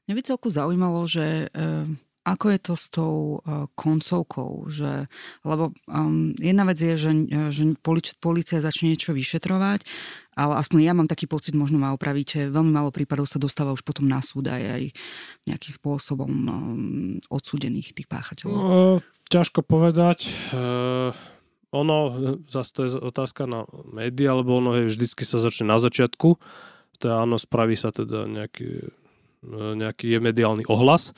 [0.05, 1.89] Mňa by celku zaujímalo, že uh,
[2.25, 4.73] ako je to s tou uh, koncovkou?
[4.73, 5.13] Že,
[5.45, 7.13] lebo um, jedna vec je, že,
[7.53, 7.63] že
[8.19, 9.85] policia začne niečo vyšetrovať,
[10.35, 13.85] ale aspoň ja mám taký pocit, možno ma opravíte, veľmi málo prípadov sa dostáva už
[13.85, 14.85] potom na súd aj, aj
[15.45, 18.57] nejakým spôsobom um, odsúdených tých páchateľov.
[18.57, 20.25] No, ťažko povedať.
[20.51, 21.13] Uh,
[21.75, 21.97] ono,
[22.49, 26.39] zase to je otázka na médiá, lebo ono je, vždycky sa začne na začiatku.
[27.03, 28.89] Teda áno, spraví sa teda nejaký,
[29.53, 31.11] nejaký mediálny ohlas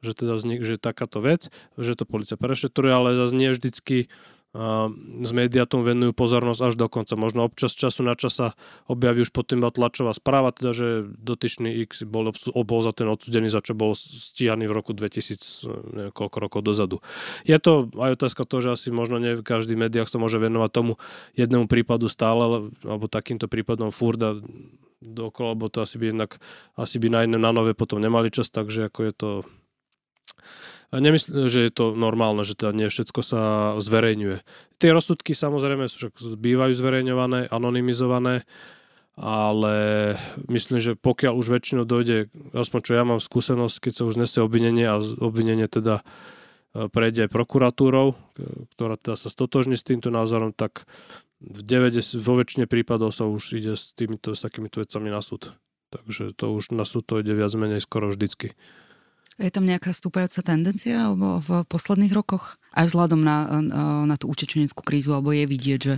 [0.00, 4.40] že teda vznik, že takáto vec, že to policia prešetruje, ale zase nie vždycky uh,
[5.22, 7.14] z médiá tomu venujú pozornosť až do konca.
[7.14, 8.58] Možno občas času na čas sa
[8.90, 13.46] objaví už potom iba tlačová správa, teda, že dotyčný X bol, bol za ten odsudený,
[13.46, 16.98] za čo bol stíhaný v roku 2000, neviem koľko rokov dozadu.
[17.46, 20.92] Je to aj otázka toho, že asi možno nie každý médiách sa môže venovať tomu
[21.38, 24.34] jednému prípadu stále, alebo takýmto prípadom furt a
[24.98, 26.42] dokola, lebo to asi by jednak
[26.76, 29.30] asi by na iné na nové potom nemali čas, takže ako je to
[30.90, 33.40] Nemyslím, že je to normálne, že teda nie všetko sa
[33.78, 34.42] zverejňuje.
[34.82, 38.42] Tie rozsudky samozrejme sú, bývajú zverejňované, anonymizované,
[39.14, 39.74] ale
[40.50, 44.40] myslím, že pokiaľ už väčšinou dojde, aspoň čo ja mám skúsenosť, keď sa už nesie
[44.42, 46.02] obvinenie a obvinenie teda
[46.74, 48.18] e, prejde aj prokuratúrou,
[48.74, 50.90] ktorá teda sa stotožní s týmto názorom, tak
[51.40, 55.56] v 90, vo väčšine prípadov sa už ide s, týmito, s takýmito vecami na súd.
[55.90, 58.54] Takže to už na súd to ide viac menej skoro vždycky.
[59.40, 62.60] Je tam nejaká stúpajúca tendencia v posledných rokoch?
[62.76, 63.36] Aj vzhľadom na,
[64.04, 65.96] na tú utečeneckú krízu, alebo je vidieť, že,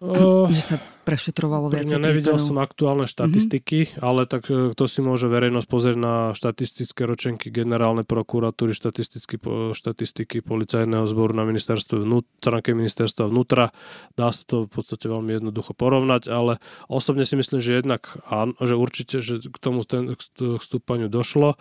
[0.00, 1.84] uh, že sa prešetrovalo viac.
[1.86, 4.00] Ja nevidel som aktuálne štatistiky, mm-hmm.
[4.00, 9.36] ale tak e, kto si môže verejnosť pozrieť na štatistické ročenky generálnej prokuratúry, štatistiky,
[9.76, 13.76] štatistiky policajného zboru na ministerstve vnútra, ministerstva vnútra.
[14.16, 16.56] Dá sa to v podstate veľmi jednoducho porovnať, ale
[16.88, 18.16] osobne si myslím, že jednak,
[18.64, 20.20] že určite, že k tomu ten, k
[20.56, 21.60] stúpaniu došlo.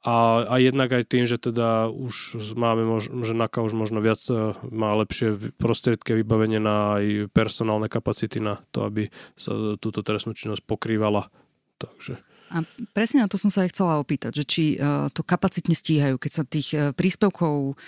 [0.00, 4.16] A, a jednak aj tým, že teda už máme, mož, že NAKA už možno viac
[4.32, 10.32] e, má lepšie prostriedky vybavenie na aj personálne kapacity na to, aby sa túto trestnú
[10.32, 11.28] činnosť pokrývala.
[11.76, 12.16] Takže
[12.50, 16.18] A presne na to som sa aj chcela opýtať, že či uh, to kapacitne stíhajú,
[16.18, 17.78] keď sa tých uh, príspevkov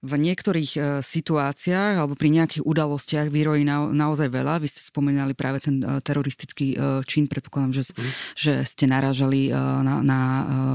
[0.00, 4.62] v niektorých uh, situáciách alebo pri nejakých udalostiach vyrojí na, naozaj veľa.
[4.62, 6.78] Vy ste spomínali práve ten teroristický
[7.10, 8.12] čin, predpokladám, že, mm.
[8.38, 10.20] že ste narážali uh, na, na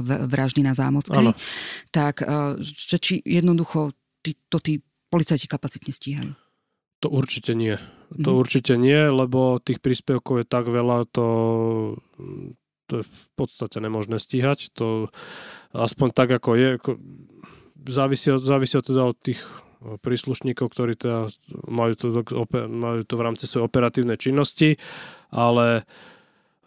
[0.03, 1.31] vraždy na Zámockej.
[1.31, 1.39] Ano.
[1.95, 2.27] Tak,
[2.59, 6.31] že či jednoducho tí, to tí policajti kapacitne stíhajú?
[6.99, 7.79] To určite nie.
[8.19, 8.37] To mm.
[8.37, 11.25] určite nie, lebo tých príspevkov je tak veľa, to
[12.89, 14.73] to je v podstate nemožné stíhať.
[14.81, 15.13] To
[15.71, 16.69] aspoň tak, ako je.
[16.81, 16.91] Ako,
[17.87, 19.39] závisí, závisí teda od tých
[19.79, 21.31] príslušníkov, ktorí teda
[21.71, 22.07] majú to,
[22.67, 24.75] majú to v rámci svojej operatívnej činnosti,
[25.31, 25.87] ale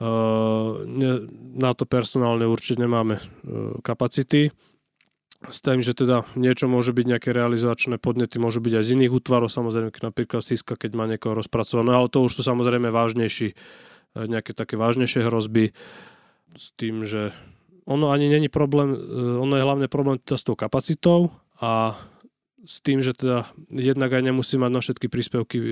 [0.01, 4.49] uh, ne, na to personálne určite nemáme uh, kapacity.
[5.43, 9.13] S tým, že teda niečo môže byť nejaké realizačné podnety, môžu byť aj z iných
[9.13, 13.59] útvarov, samozrejme napríklad SISKA, keď má niekoho rozpracované, ale to už sú samozrejme vážnejší,
[14.15, 15.75] nejaké také vážnejšie hrozby.
[15.75, 16.12] Uh,
[16.57, 17.33] s tým, že
[17.85, 18.99] ono ani není problém, e,
[19.39, 21.99] ono je hlavne problém teda s tou kapacitou a
[22.63, 25.65] s tým, že teda jednak aj nemusí mať na všetky príspevky e,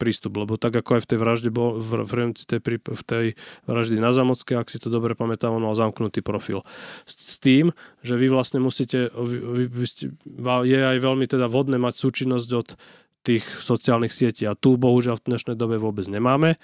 [0.00, 3.26] prístup, lebo tak ako aj v tej vražde bol, v, v tej, v tej
[3.68, 6.64] vraždy na Zamocké, ak si to dobre pamätám, on mal zamknutý profil.
[7.04, 10.04] S, s tým, že vy vlastne musíte, vy, vy ste,
[10.64, 12.68] je aj veľmi teda vodné mať súčinnosť od
[13.22, 16.58] tých sociálnych sietí a tu bohužiaľ v dnešnej dobe vôbec nemáme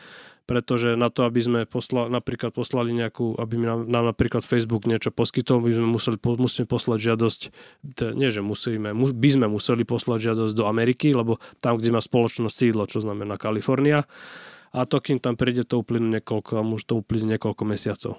[0.48, 5.12] pretože na to, aby sme posla, napríklad poslali nejakú, aby nám, nám napríklad Facebook niečo
[5.12, 7.40] poskytol, by sme museli, musíme poslať žiadosť,
[7.92, 12.00] to, nie že musíme, by sme museli poslať žiadosť do Ameriky, lebo tam, kde má
[12.00, 14.08] spoločnosť sídlo, čo znamená Kalifornia,
[14.72, 18.16] a to, kým tam príde, to uplyne niekoľko, a môže to uplyne niekoľko mesiacov.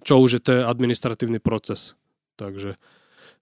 [0.00, 1.92] Čo už je to administratívny proces.
[2.40, 2.80] Takže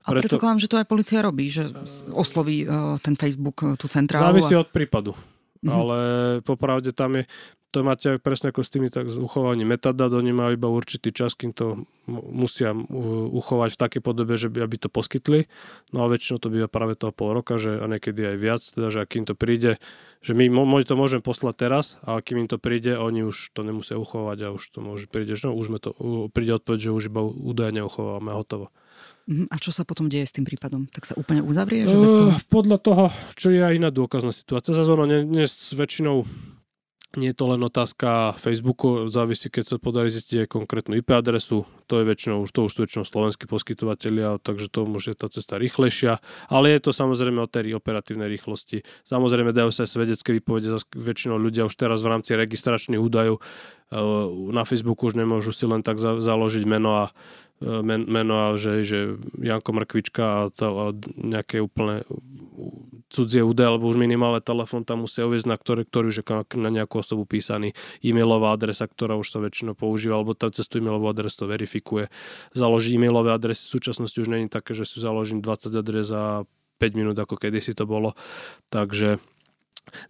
[0.02, 0.36] a preto...
[0.36, 1.70] predpokladám, že to aj policia robí, že
[2.10, 4.34] osloví uh, ten Facebook, uh, tú centrálu.
[4.34, 4.66] Závisí a...
[4.66, 5.14] od prípadu.
[5.62, 5.78] Mm-hmm.
[5.78, 5.98] Ale
[6.42, 7.24] popravde tam je,
[7.72, 11.56] to máte presne ako s tými tak uchovaním metadát, oni majú iba určitý čas, kým
[11.56, 12.76] to musia
[13.32, 15.48] uchovať v takej podobe, že by, aby to poskytli.
[15.96, 18.92] No a väčšinou to býva práve toho pol roka, že a niekedy aj viac, teda,
[18.92, 19.80] že akým to príde,
[20.20, 23.64] že my, my to môžeme poslať teraz, ale kým im to príde, oni už to
[23.64, 25.96] nemusia uchovať a už to môže príde, že no, už sme to,
[26.28, 28.68] príde odpoveď, že už iba údaje neuchováme a hotovo.
[29.26, 30.90] Mhm, a čo sa potom deje s tým prípadom?
[30.90, 31.86] Tak sa úplne uzavrie?
[31.86, 32.30] Že bez toho...
[32.50, 33.04] Podľa toho,
[33.38, 34.74] čo je aj iná dôkazná situácia.
[34.74, 36.26] Zase ono dnes väčšinou
[37.20, 41.68] nie je to len otázka Facebooku, závisí, keď sa podarí zistiť aj konkrétnu IP adresu,
[41.92, 46.24] to je väčšinou, to už sú väčšinou slovenskí poskytovateľia, takže to môže tá cesta rýchlejšia,
[46.48, 48.80] ale je to samozrejme o tej operatívnej rýchlosti.
[49.04, 54.00] Samozrejme dajú sa aj svedecké výpovede, väčšinou ľudia už teraz v rámci registračných údajov eh,
[54.56, 57.04] na Facebooku už nemôžu si len tak založiť meno a
[57.60, 60.86] eh, meno a že, že Janko Mrkvička a, to, a
[61.20, 62.08] nejaké úplne
[63.12, 66.24] cudzie údaje, alebo už minimálne telefón tam musia uvieť, na ktorý, ktorý už je
[66.56, 70.80] na nejakú osobu písaný, e-mailová adresa, ktorá už sa väčšinou používa, alebo tam cez tú
[70.80, 71.81] e-mailovú adresu to verifikuje.
[72.54, 76.46] Založiť e-mailové adresy v súčasnosti už není také, že si založím 20 adres za
[76.78, 78.14] 5 minút, ako kedysi to bolo.
[78.70, 79.18] Takže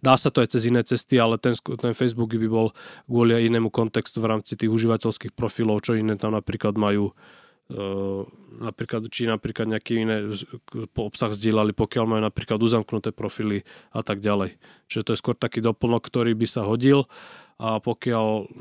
[0.05, 2.77] Dá sa to aj cez iné cesty, ale ten, ten Facebook by bol
[3.09, 7.09] kvôli inému kontextu v rámci tých užívateľských profilov, čo iné tam napríklad majú
[8.59, 10.29] napríklad, či napríklad nejaký iné
[10.93, 13.63] obsah zdieľali, pokiaľ majú napríklad uzamknuté profily
[13.95, 14.59] a tak ďalej.
[14.91, 17.07] Čiže to je skôr taký doplnok, ktorý by sa hodil
[17.57, 18.51] a pokiaľ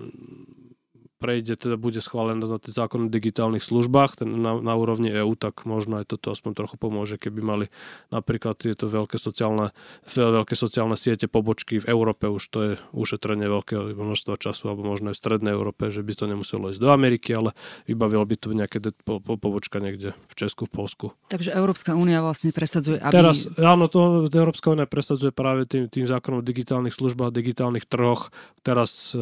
[1.23, 5.39] prejde, teda bude schválené na tých zákon o digitálnych službách ten na, na úrovni EÚ,
[5.39, 7.67] tak možno aj toto aspoň trochu pomôže, keby mali
[8.11, 9.71] napríklad tieto veľké sociálne,
[10.11, 15.15] veľké sociálne siete pobočky v Európe, už to je ušetrenie veľkého množstva času, alebo možno
[15.15, 17.55] aj v strednej Európe, že by to nemuselo ísť do Ameriky, ale
[17.87, 21.07] vybavilo by to nejaké po, po, pobočka niekde v Česku, v Polsku.
[21.31, 23.15] Takže Európska únia vlastne presadzuje, aby...
[23.15, 28.33] Teraz, áno, to Európska únia presadzuje práve tým, tým zákonom o digitálnych službách, digitálnych trhoch.
[28.65, 29.13] Teraz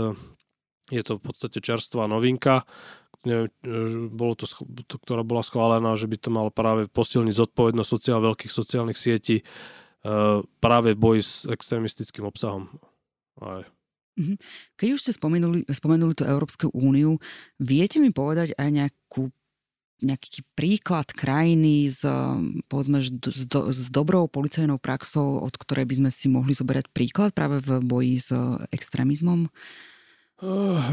[0.91, 2.67] je to v podstate čerstvá novinka,
[3.25, 3.53] neviem,
[4.11, 4.49] bolo to,
[5.01, 9.45] ktorá bola schválená, že by to malo práve posilniť zodpovednosť sociál, veľkých sociálnych sietí e,
[10.43, 12.73] práve v boji s extrémistickým obsahom.
[13.41, 13.65] Aj.
[14.17, 14.35] Mhm.
[14.77, 17.21] Keď už ste spomenuli, spomenuli tú Európsku úniu,
[17.61, 19.31] viete mi povedať aj nejakú
[20.01, 22.09] nejaký príklad krajiny s,
[22.73, 23.13] povedzme, s,
[23.45, 27.85] do, s dobrou policajnou praxou, od ktorej by sme si mohli zoberať príklad práve v
[27.85, 28.33] boji s
[28.73, 29.45] extrémizmom?
[29.45, 29.90] Uh,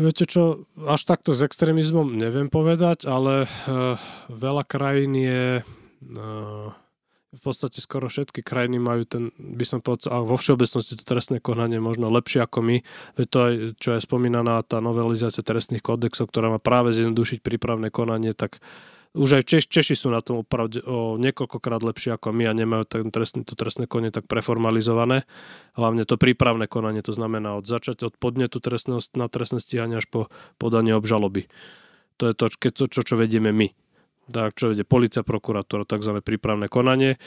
[0.03, 3.95] viete čo, až takto s extrémizmom neviem povedať, ale uh,
[4.27, 6.67] veľa krajín je uh,
[7.27, 11.39] v podstate skoro všetky krajiny majú ten, by som povedal, a vo všeobecnosti to trestné
[11.39, 12.77] konanie možno lepšie ako my.
[13.19, 17.91] Veď to aj, čo je spomínaná tá novelizácia trestných kódexov, ktorá má práve zjednodušiť prípravné
[17.91, 22.29] konanie, tak uh, už aj Češ, Češi sú na tom opravde o niekoľkokrát lepšie ako
[22.31, 25.25] my a nemajú ten trestný, to trestné konie tak preformalizované.
[25.73, 30.05] Hlavne to prípravné konanie, to znamená od začať od podnetu trestného, na trestné stíhanie až
[30.07, 30.21] po
[30.61, 31.49] podanie obžaloby.
[32.21, 33.73] To je to, to čo, čo vedieme my.
[34.27, 36.19] Tak, čo vedie policia, prokurátor, tzv.
[36.21, 37.17] prípravné konanie.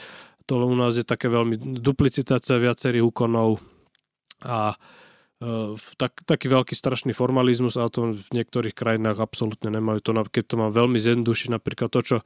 [0.49, 3.61] To u nás je také veľmi duplicitácia viacerých úkonov
[4.41, 4.73] a
[5.97, 9.99] tak, taký veľký strašný formalizmus, ale to v niektorých krajinách absolútne nemajú.
[10.05, 12.17] To, keď to mám veľmi zjednodušiť, napríklad to, čo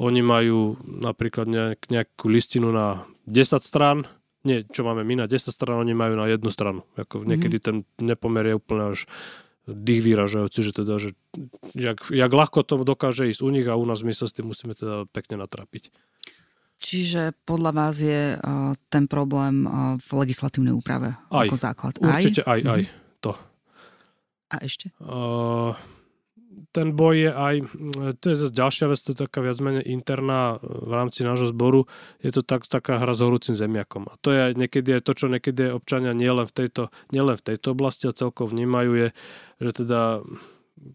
[0.00, 4.08] oni majú napríklad nejak, nejakú listinu na 10 strán,
[4.40, 6.88] nie, čo máme my na 10 stran, oni majú na jednu stranu.
[6.96, 7.64] Ako niekedy mm.
[7.64, 9.04] ten nepomer je úplne až
[9.68, 11.12] dých vyražajúci, že teda, že
[11.76, 14.48] jak, jak ľahko to dokáže ísť u nich a u nás my sa s tým
[14.48, 15.92] musíme teda pekne natrapiť.
[16.80, 21.94] Čiže podľa vás je uh, ten problém uh, v legislatívnej úprave aj, ako základ?
[22.00, 22.90] Určite aj, aj, aj mhm.
[23.20, 23.32] to.
[24.50, 24.86] A ešte?
[24.98, 25.76] Uh,
[26.70, 27.54] ten boj je aj,
[28.22, 31.90] to je zase ďalšia vec, to je taká viac menej interná v rámci nášho zboru,
[32.22, 34.06] je to tak, taká hra s horúcim zemiakom.
[34.06, 37.74] A to je niekedy aj to, čo niekedy občania nielen v tejto, nielen v tejto
[37.74, 39.08] oblasti a celkovo vnímajú je,
[39.58, 40.22] že teda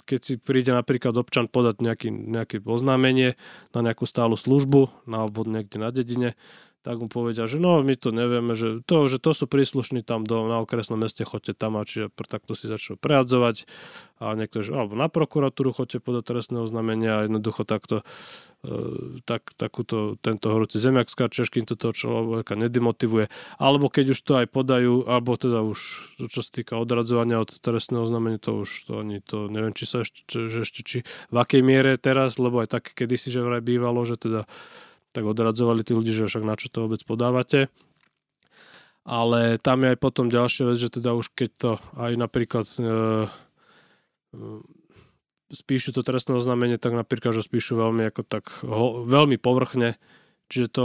[0.05, 3.37] keď si príde napríklad občan podať nejaký, nejaké oznámenie
[3.71, 6.33] na nejakú stálu službu na, alebo niekde na dedine,
[6.85, 10.21] tak mu povedia, že no, my to nevieme, že to, že to sú príslušní tam
[10.21, 13.65] do, na okresnom meste, choďte tam a čiže takto si začnú prehadzovať
[14.21, 18.05] a niekto, že alebo na prokuratúru choďte podať trestné oznámenia a jednoducho takto
[18.61, 18.71] e,
[19.25, 23.33] tak, takúto, tento horúci zemiak skáčeš, kým to človeka nedemotivuje.
[23.57, 25.79] Alebo keď už to aj podajú, alebo teda už,
[26.29, 30.05] čo sa týka odradzovania od trestného oznámenia, to už to ani to, neviem, či sa
[30.05, 30.97] ešte, že ešte, či
[31.33, 34.45] v akej miere teraz, lebo aj tak kedysi, že vraj bývalo, že teda
[35.15, 37.71] tak odradzovali tí ľudí, že však na čo to vôbec podávate.
[39.07, 42.83] Ale tam je aj potom ďalšia vec, že teda už keď to aj napríklad e,
[42.83, 44.39] e
[45.53, 49.95] spíšu to trestné oznámenie, tak napríklad, že spíšu veľmi ako tak ho, veľmi povrchne,
[50.45, 50.83] Čiže to,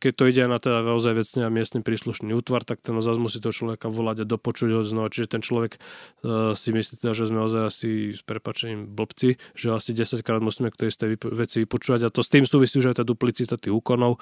[0.00, 3.44] keď to ide na teda naozaj vecne a miestny príslušný útvar, tak ten zase musí
[3.44, 5.12] toho človeka volať a dopočuť ho znova.
[5.12, 9.76] Čiže ten človek uh, si myslí teda, že sme ozaj asi s prepačením blbci, že
[9.76, 12.80] asi 10 krát musíme k tej istej vypo- veci vypočúvať a to s tým súvisí
[12.80, 14.16] už aj tá duplicita tých úkonov,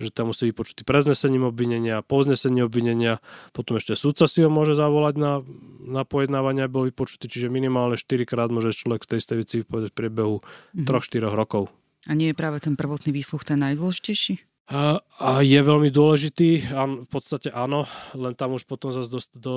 [0.00, 3.20] že tam musí vypočuť pred znesením obvinenia, po znesení obvinenia,
[3.52, 5.44] potom ešte súdca si ho môže zavolať na,
[5.84, 9.54] na pojednávanie, aby bol vypočutý, čiže minimálne 4 krát môže človek v tej istej veci
[9.60, 10.88] vypovedať v priebehu mm-hmm.
[10.88, 11.68] 3-4 rokov.
[12.08, 14.40] A nie je práve ten prvotný výsluch ten najdôležitejší?
[14.70, 15.02] A,
[15.42, 16.70] je veľmi dôležitý,
[17.04, 19.54] v podstate áno, len tam už potom zase do, do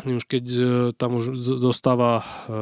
[0.00, 0.64] už keď e,
[0.96, 2.54] tam už dostáva e,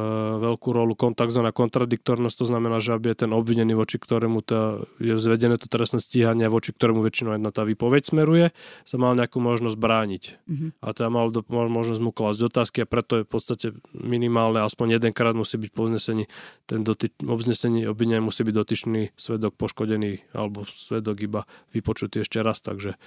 [0.43, 4.83] veľkú rolu kontakt na kontradiktornosť, to znamená, že aby je ten obvinený, voči ktorému tá,
[4.99, 8.45] je zvedené to trestné stíhanie, voči ktorému väčšinou jedna tá výpoveď smeruje,
[8.83, 10.23] sa mal nejakú možnosť brániť.
[10.43, 10.69] Mm-hmm.
[10.83, 14.59] A teda mal, do, mal možnosť mu klásť otázky a preto je v podstate minimálne,
[14.67, 16.27] aspoň jedenkrát musí byť po vznesení,
[16.67, 21.41] ten doty, obznesení obvinenia musí byť dotyčný svedok poškodený alebo svedok iba
[21.71, 22.99] vypočutý ešte raz, takže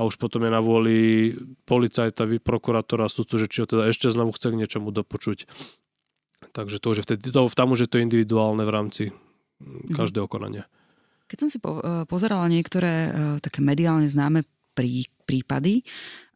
[0.00, 1.36] a už potom je na vôli
[1.68, 5.44] policajta, prokurátora, sudcu, že či ho teda ešte znovu chce k niečomu dopočuť.
[6.56, 9.02] Takže to už je vtedy, to, tam už je to individuálne v rámci
[9.60, 9.92] mhm.
[9.92, 10.64] každého konania.
[11.28, 14.42] Keď som si po, e, pozerala niektoré uh, také mediálne známe
[14.74, 15.86] prí, prípady,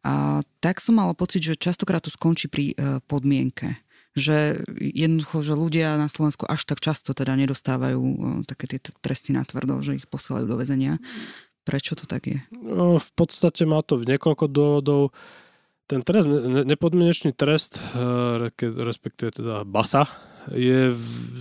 [0.07, 3.81] uh, tak som mala pocit, že častokrát to skončí pri uh, podmienke
[4.15, 7.99] že jednoducho, že ľudia na Slovensku až tak často teda nedostávajú
[8.47, 11.03] také tie tresty na tvrdo, že ich posielajú do väzenia.
[11.65, 12.39] Prečo to tak je?
[12.53, 15.11] No, v podstate má to niekoľko dôvodov.
[15.85, 16.29] Ten trest,
[16.65, 20.05] nepodmienečný trest, eh, respektíve teda BASA,
[20.53, 20.93] je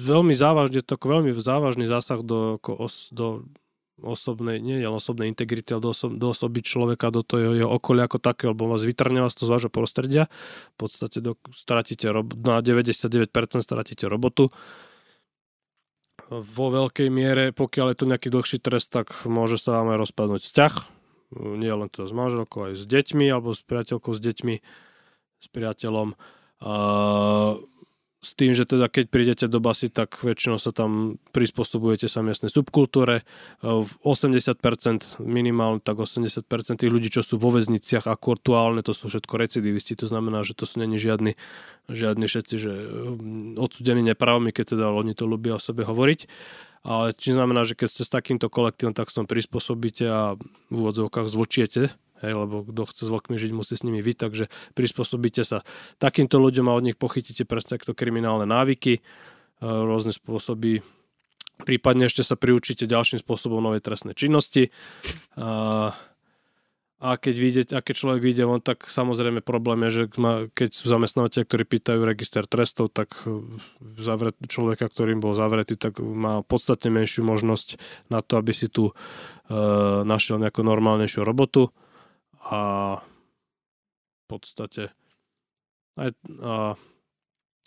[0.08, 2.56] veľmi závažný, je to veľmi závažný zásah do,
[3.12, 3.44] do
[4.00, 8.08] osobnej, nie len osobnej integrity, ale do, osob, do osoby človeka, do toho jeho okolia
[8.08, 10.26] ako také, lebo vás vytrne vás to z vášho prostredia.
[10.74, 12.10] V podstate do, stratíte,
[12.42, 13.28] na 99%
[13.60, 14.50] stratíte robotu
[16.30, 20.42] vo veľkej miere, pokiaľ je to nejaký dlhší trest, tak môže sa vám aj rozpadnúť
[20.44, 20.74] vzťah.
[21.58, 24.54] Nie len teda s manželkou, aj s deťmi, alebo s priateľkou s deťmi,
[25.42, 26.14] s priateľom.
[26.64, 27.60] Uh,
[28.24, 32.48] s tým, že teda keď prídete do basy, tak väčšinou sa tam prispôsobujete sa miestnej
[32.48, 33.20] subkultúre.
[33.60, 36.48] 80% minimálne, tak 80%
[36.80, 40.64] tých ľudí, čo sú vo väzniciach aktuálne, to sú všetko recidivisti, to znamená, že to
[40.64, 41.36] sú není žiadni,
[41.92, 46.24] žiadni všetci, že mm, odsudení nepravmi, keď teda oni to ľubia o sebe hovoriť.
[46.84, 50.36] Ale či znamená, že keď ste s takýmto kolektívom, tak sa prispôsobíte a
[50.68, 51.92] v úvodzovkách zvočiete
[52.24, 55.62] hej, lebo kto chce s vlkmi žiť, musí s nimi vyť, takže prispôsobíte sa
[56.00, 59.00] takýmto ľuďom a od nich pochytíte presne takto kriminálne návyky, e,
[59.62, 60.80] rôzne spôsoby,
[61.62, 64.74] prípadne ešte sa priučíte ďalším spôsobom novej trestnej činnosti.
[65.38, 65.94] A,
[66.98, 70.04] a keď, vidie, a keď človek vyjde von, tak samozrejme problém je, že
[70.50, 73.38] keď sú zamestnávateľe, ktorí pýtajú register trestov, tak e,
[74.02, 77.78] zavret, človeka, ktorým bol zavretý, tak má podstatne menšiu možnosť
[78.10, 78.92] na to, aby si tu e,
[80.02, 81.70] našiel nejakú normálnejšiu robotu
[82.44, 82.60] a
[83.00, 84.92] v podstate
[85.96, 86.12] aj,
[86.44, 86.76] a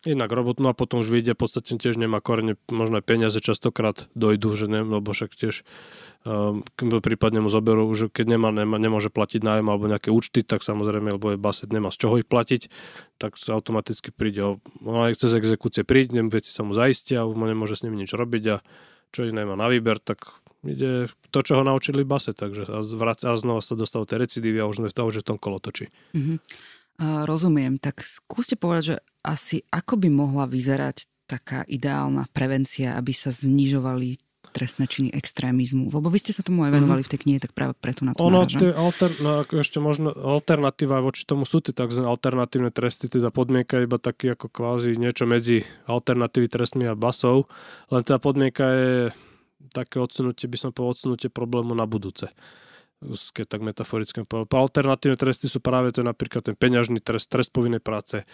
[0.05, 3.41] Jednak robot, no a potom už vyjde, v podstate tiež nemá korene, možno aj peniaze
[3.41, 5.65] častokrát dojdu, že ne, lebo však tiež
[6.21, 6.61] um,
[7.03, 11.17] prípadne mu zoberú, že keď nemá, nemá, nemôže platiť nájom alebo nejaké účty, tak samozrejme,
[11.17, 12.69] lebo je baset, nemá z čoho ich platiť,
[13.17, 14.51] tak sa automaticky príde o,
[14.85, 18.43] no aj cez exekúcie príde, veci sa mu zaistia, už nemôže s nimi nič robiť
[18.53, 18.55] a
[19.09, 20.39] čo iné má na výber, tak
[20.69, 24.61] ide to, čo ho naučili base, takže a, vrát, a znova sa dostávajú tie recidívy
[24.61, 25.89] a už sme v toho, že v tom kolotočí.
[26.13, 26.37] Mm-hmm.
[26.97, 33.11] Uh, rozumiem, tak skúste povedať, že asi ako by mohla vyzerať taká ideálna prevencia, aby
[33.11, 34.17] sa znižovali
[34.57, 35.93] trestné činy extrémizmu?
[35.93, 37.05] Lebo vy ste sa tomu aj venovali mm-hmm.
[37.05, 41.03] v tej knihe, tak práve preto na to Ono, tie alter, no, ešte možno alternatíva
[41.03, 42.01] voči tomu sú tie tzv.
[42.01, 47.45] alternatívne tresty, teda podmienka iba taký ako kvázi niečo medzi alternatívy trestmi a basov,
[47.93, 48.93] len tá podmienka je
[49.69, 52.31] také odsunutie, by som povedal, odsunutie problému na budúce
[53.05, 54.49] keď tak metaforicky povedal.
[54.49, 58.25] Alternatívne tresty sú práve to napríklad ten peňažný trest, trest povinnej práce,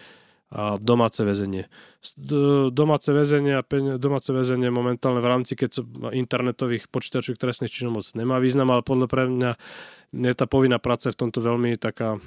[0.53, 1.65] a domáce väzenie.
[2.69, 3.57] Domáce väzenie,
[3.97, 5.81] domáce väzenie momentálne v rámci keď
[6.13, 9.51] internetových počítačových trestných činov moc nemá význam, ale podľa pre mňa
[10.13, 12.21] je tá povinná práca v tomto veľmi taká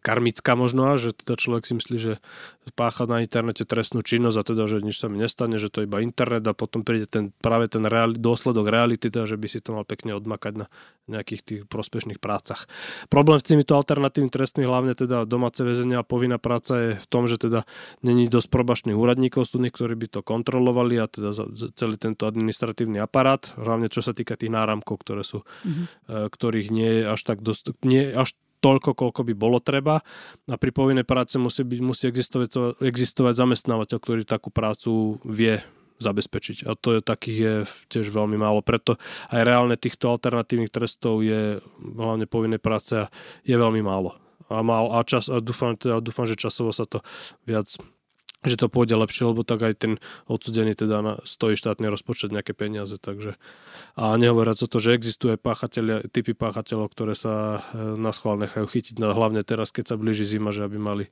[0.00, 2.14] karmická možno, že teda človek si myslí, že
[2.72, 5.88] pácha na internete trestnú činnosť a teda, že nič sa mi nestane, že to je
[5.90, 9.58] iba internet a potom príde ten, práve ten reali, dôsledok reality, teda, že by si
[9.60, 10.66] to mal pekne odmakať na
[11.10, 12.70] nejakých tých prospešných prácach.
[13.10, 17.26] Problém s týmito alternatívnymi trestmi, hlavne teda domáce väzenia a povinná práca je v tom,
[17.26, 17.66] že teda
[18.06, 21.34] není dosť probačných úradníkov súdnych, ktorí by to kontrolovali a teda
[21.74, 26.30] celý tento administratívny aparát, hlavne čo sa týka tých náramkov, ktoré sú, mm-hmm.
[26.30, 30.04] ktorých nie je až tak dosť, nie až toľko, koľko by bolo treba.
[30.46, 35.58] A pri povinnej práce musí, byť, musí existovať, existovať zamestnávateľ, ktorý takú prácu vie
[36.00, 36.64] zabezpečiť.
[36.64, 37.54] A to je takých je
[37.92, 38.64] tiež veľmi málo.
[38.64, 38.96] Preto
[39.28, 42.96] aj reálne týchto alternatívnych trestov je hlavne povinnej práce
[43.44, 44.16] je veľmi málo.
[44.50, 47.04] A, mal, a, čas, a dúfam, teda, dúfam, že časovo sa to
[47.46, 47.70] viac
[48.40, 49.92] že to pôjde lepšie, lebo tak aj ten
[50.24, 53.36] odsudený teda na, stojí štátny rozpočet nejaké peniaze, takže
[54.00, 58.64] a nehovoriac o to, že existuje páchatelia, typy páchateľov, ktoré sa e, na schvál nechajú
[58.64, 61.10] chytiť, no, hlavne teraz, keď sa blíži zima, že aby mali e,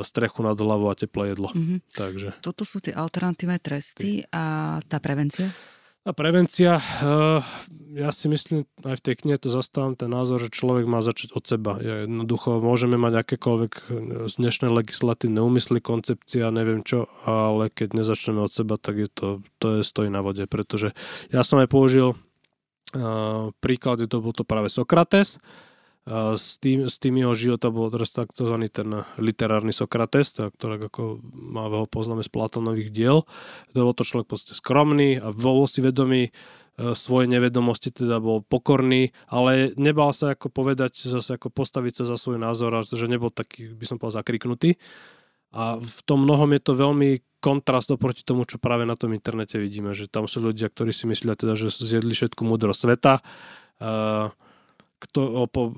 [0.00, 1.52] strechu nad hlavou a teplé jedlo.
[1.52, 1.78] Mm-hmm.
[1.92, 2.28] Takže.
[2.40, 5.52] Toto sú tie alternatívne tresty a tá prevencia?
[6.00, 7.44] A prevencia, eh,
[7.92, 11.36] ja si myslím, aj v tej knihe to zastávam ten názor, že človek má začať
[11.36, 11.76] od seba.
[11.76, 13.84] Jednoducho môžeme mať akékoľvek eh,
[14.24, 19.28] z dnešnej legislatívne úmysly, koncepcia, neviem čo, ale keď nezačneme od seba, tak je to,
[19.60, 20.96] to je stojí na vode, pretože
[21.28, 25.36] ja som aj použil uh, príklad, to bol to práve Sokrates,
[26.10, 31.70] s tým, s tým jeho života bol teraz takzvaný ten literárny Sokrates, ktorý ako má
[31.70, 33.22] veľa poznáme z Platonových diel.
[33.76, 36.30] To bol to človek podstate skromný a bol si vedomý e,
[36.98, 42.16] svoje nevedomosti, teda bol pokorný, ale nebal sa ako povedať, zase ako postaviť sa za
[42.18, 44.82] svoj názor, že nebol taký, by som povedal, zakriknutý.
[45.54, 49.58] A v tom mnohom je to veľmi kontrast oproti tomu, čo práve na tom internete
[49.58, 53.14] vidíme, že tam sú ľudia, ktorí si myslia teda, že zjedli všetku múdrosť sveta.
[53.80, 54.30] Uh,
[55.00, 55.72] kto, po,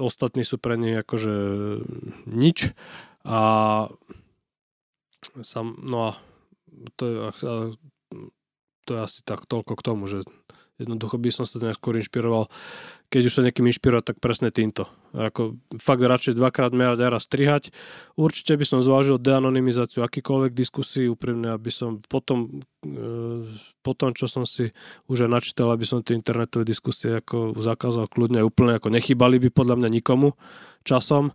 [0.00, 1.34] ostatní sú pre nej akože
[2.24, 2.72] nič
[3.24, 3.40] a
[5.44, 6.10] sam, no a
[6.96, 7.16] to je,
[8.84, 10.24] to je asi tak toľko k tomu, že
[10.74, 12.50] Jednoducho by som sa to skôr inšpiroval.
[13.06, 14.90] Keď už sa niekým inšpirovať, tak presne týmto.
[15.14, 17.70] Ako fakt radšej dvakrát merať a raz strihať.
[18.18, 23.46] Určite by som zvážil deanonymizáciu akýkoľvek diskusí, úprimne, aby som potom, e,
[23.86, 24.74] potom, čo som si
[25.06, 29.54] už aj načítal, aby som tie internetové diskusie ako zakázal kľudne úplne, ako nechybali by
[29.54, 30.34] podľa mňa nikomu
[30.82, 31.30] časom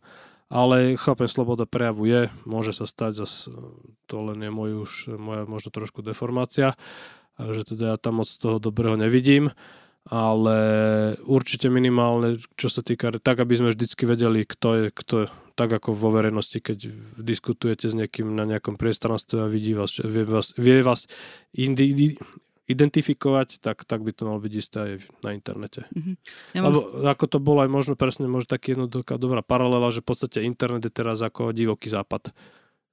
[0.49, 3.53] ale chápem, sloboda prejavu je, môže sa stať, zase
[4.09, 6.73] to len je môj už, moja možno trošku deformácia,
[7.39, 9.55] že teda ja tam moc toho dobrého nevidím,
[10.09, 10.57] ale
[11.23, 15.69] určite minimálne, čo sa týka, tak aby sme vždycky vedeli, kto je, kto je, tak
[15.69, 20.55] ako vo verejnosti, keď diskutujete s niekým na nejakom priestranstve a vidí vás, vie vás,
[20.57, 21.05] vie vás
[21.53, 22.17] indi,
[22.69, 24.91] identifikovať, tak, tak by to malo byť isté aj
[25.25, 25.89] na internete.
[25.89, 26.15] Mm-hmm.
[26.53, 26.69] Ja mám...
[26.69, 30.45] Lebo ako to bolo aj možno presne, možno taký jednoduchá dobrá paralela, že v podstate
[30.45, 32.29] internet je teraz ako divoký západ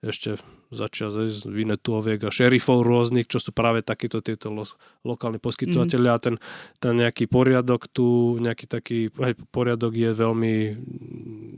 [0.05, 0.37] ešte
[0.69, 4.69] začia z Vinetuoviek a šerifov rôznych, čo sú práve takíto tieto lo,
[5.09, 6.17] lokálni poskytovateľia mm.
[6.17, 6.35] a ten,
[6.77, 11.55] ten nejaký poriadok tu, nejaký taký aj poriadok je veľmi mm,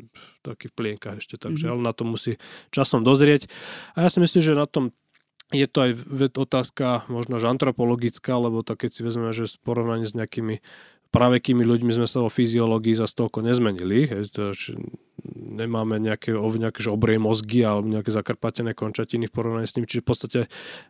[0.46, 1.70] taký v plienkach ešte, takže mm.
[1.74, 2.38] ale na to musí
[2.70, 3.50] časom dozrieť.
[3.98, 4.94] A ja si myslím, že na tom
[5.48, 5.92] je to aj
[6.36, 10.60] otázka možno že antropologická, lebo to keď si vezmeme, že v porovnaní s nejakými
[11.14, 14.08] kými ľuďmi sme sa o fyziológii za toľko nezmenili.
[14.08, 14.52] Hej, to,
[15.34, 19.88] nemáme nejaké, nejaké obrie mozgy alebo nejaké zakrpatené končatiny v porovnaní s ním.
[19.88, 20.40] Čiže v podstate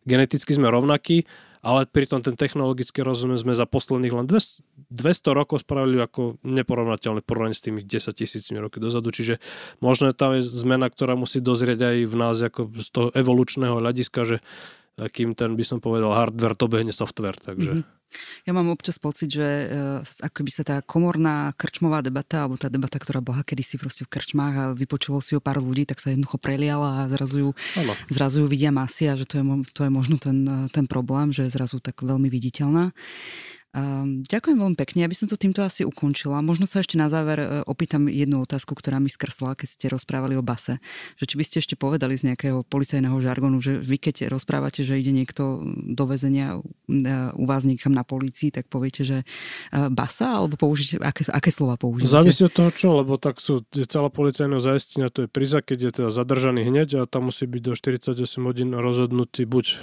[0.04, 1.24] geneticky sme rovnakí,
[1.62, 7.24] ale pritom ten technologický rozum sme za posledných len 200, 200 rokov spravili ako neporovnateľné
[7.24, 9.10] porovnaní s tými 10 tisícmi roky dozadu.
[9.10, 9.42] Čiže
[9.82, 14.20] možno tam je zmena, ktorá musí dozrieť aj v nás ako z toho evolučného hľadiska,
[14.22, 14.36] že
[15.06, 17.38] kým ten by som povedal hardware, to behne software.
[17.38, 17.78] Takže...
[17.78, 17.96] Mm-hmm.
[18.48, 22.72] Ja mám občas pocit, že uh, ako by sa tá komorná krčmová debata, alebo tá
[22.72, 26.08] debata, ktorá bola kedysi proste v krčmách a vypočulo si o pár ľudí, tak sa
[26.08, 27.50] jednoducho preliala a zrazu ju,
[28.08, 29.44] zrazu ju vidia masy a že to je,
[29.76, 30.40] to je možno ten,
[30.72, 32.96] ten problém, že je zrazu tak veľmi viditeľná.
[33.76, 36.40] Um, ďakujem veľmi pekne, aby som to týmto asi ukončila.
[36.40, 40.40] Možno sa ešte na záver uh, opýtam jednu otázku, ktorá mi skrsla, keď ste rozprávali
[40.40, 40.80] o base.
[41.20, 44.96] Že či by ste ešte povedali z nejakého policajného žargonu, že vy keď rozprávate, že
[44.96, 46.64] ide niekto do väzenia uh,
[47.36, 51.76] u vás niekam na policii, tak poviete, že uh, basa, alebo použite, aké, aké slova
[51.76, 52.08] použijete?
[52.08, 55.90] Závisí od toho čo, lebo tak sú celá policajného zaistenia, to je priza, keď je
[55.92, 58.16] teda zadržaný hneď a tam musí byť do 48
[58.48, 59.76] hodín rozhodnutý buď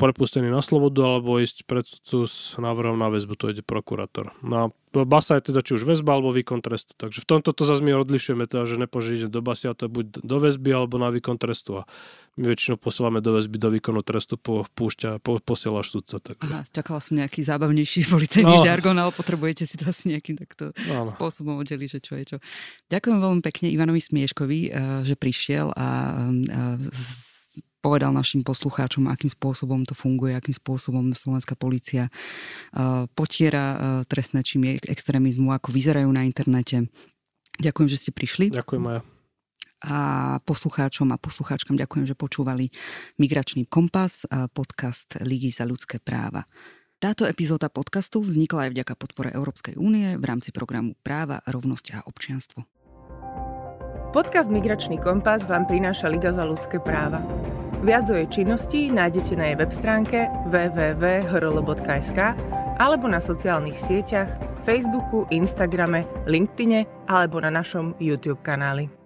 [0.00, 4.30] prepustený na slobodu, alebo ísť pred s návrhom na väzbu väzbu, to ide prokurátor.
[4.46, 4.64] No a
[5.04, 6.94] basa je teda či už väzba alebo výkon trestu.
[6.94, 10.36] Takže v tomto to zase my odlišujeme, teda, že nepožije do basy, to buď do
[10.38, 11.82] väzby alebo na výkon trestu.
[11.82, 11.90] A
[12.38, 16.22] my väčšinou posielame do väzby, do výkonu trestu, po, púšťa, po, posielaš sudca.
[16.22, 16.46] Takže...
[16.46, 18.62] Aha, čakala som nejaký zábavnejší policajný no.
[18.62, 21.04] žargon, ale potrebujete si to asi nejakým takto no.
[21.10, 22.38] spôsobom oddeliť, že čo je čo.
[22.88, 25.88] Ďakujem veľmi pekne Ivanovi Smieškovi, eh, že prišiel a,
[26.30, 27.35] a z
[27.80, 34.42] povedal našim poslucháčom, akým spôsobom to funguje, akým spôsobom slovenská policia uh, potiera uh, trestné
[34.42, 36.88] činy extrémizmu, ako vyzerajú na internete.
[37.56, 38.52] Ďakujem, že ste prišli.
[38.52, 39.00] Ďakujem, Maja.
[39.84, 39.96] A
[40.48, 42.72] poslucháčom a poslucháčkam ďakujem, že počúvali
[43.20, 44.24] Migračný kompas,
[44.56, 46.48] podcast Ligy za ľudské práva.
[46.96, 51.98] Táto epizóda podcastu vznikla aj vďaka podpore Európskej únie v rámci programu Práva, rovnosť a
[52.08, 52.64] občianstvo.
[54.16, 57.20] Podcast Migračný kompas vám prináša Liga za ľudské práva.
[57.86, 62.18] Viac o jej činnosti nájdete na jej web stránke www.hrl.sk
[62.82, 64.26] alebo na sociálnych sieťach
[64.66, 69.05] Facebooku, Instagrame, LinkedIne alebo na našom YouTube kanáli.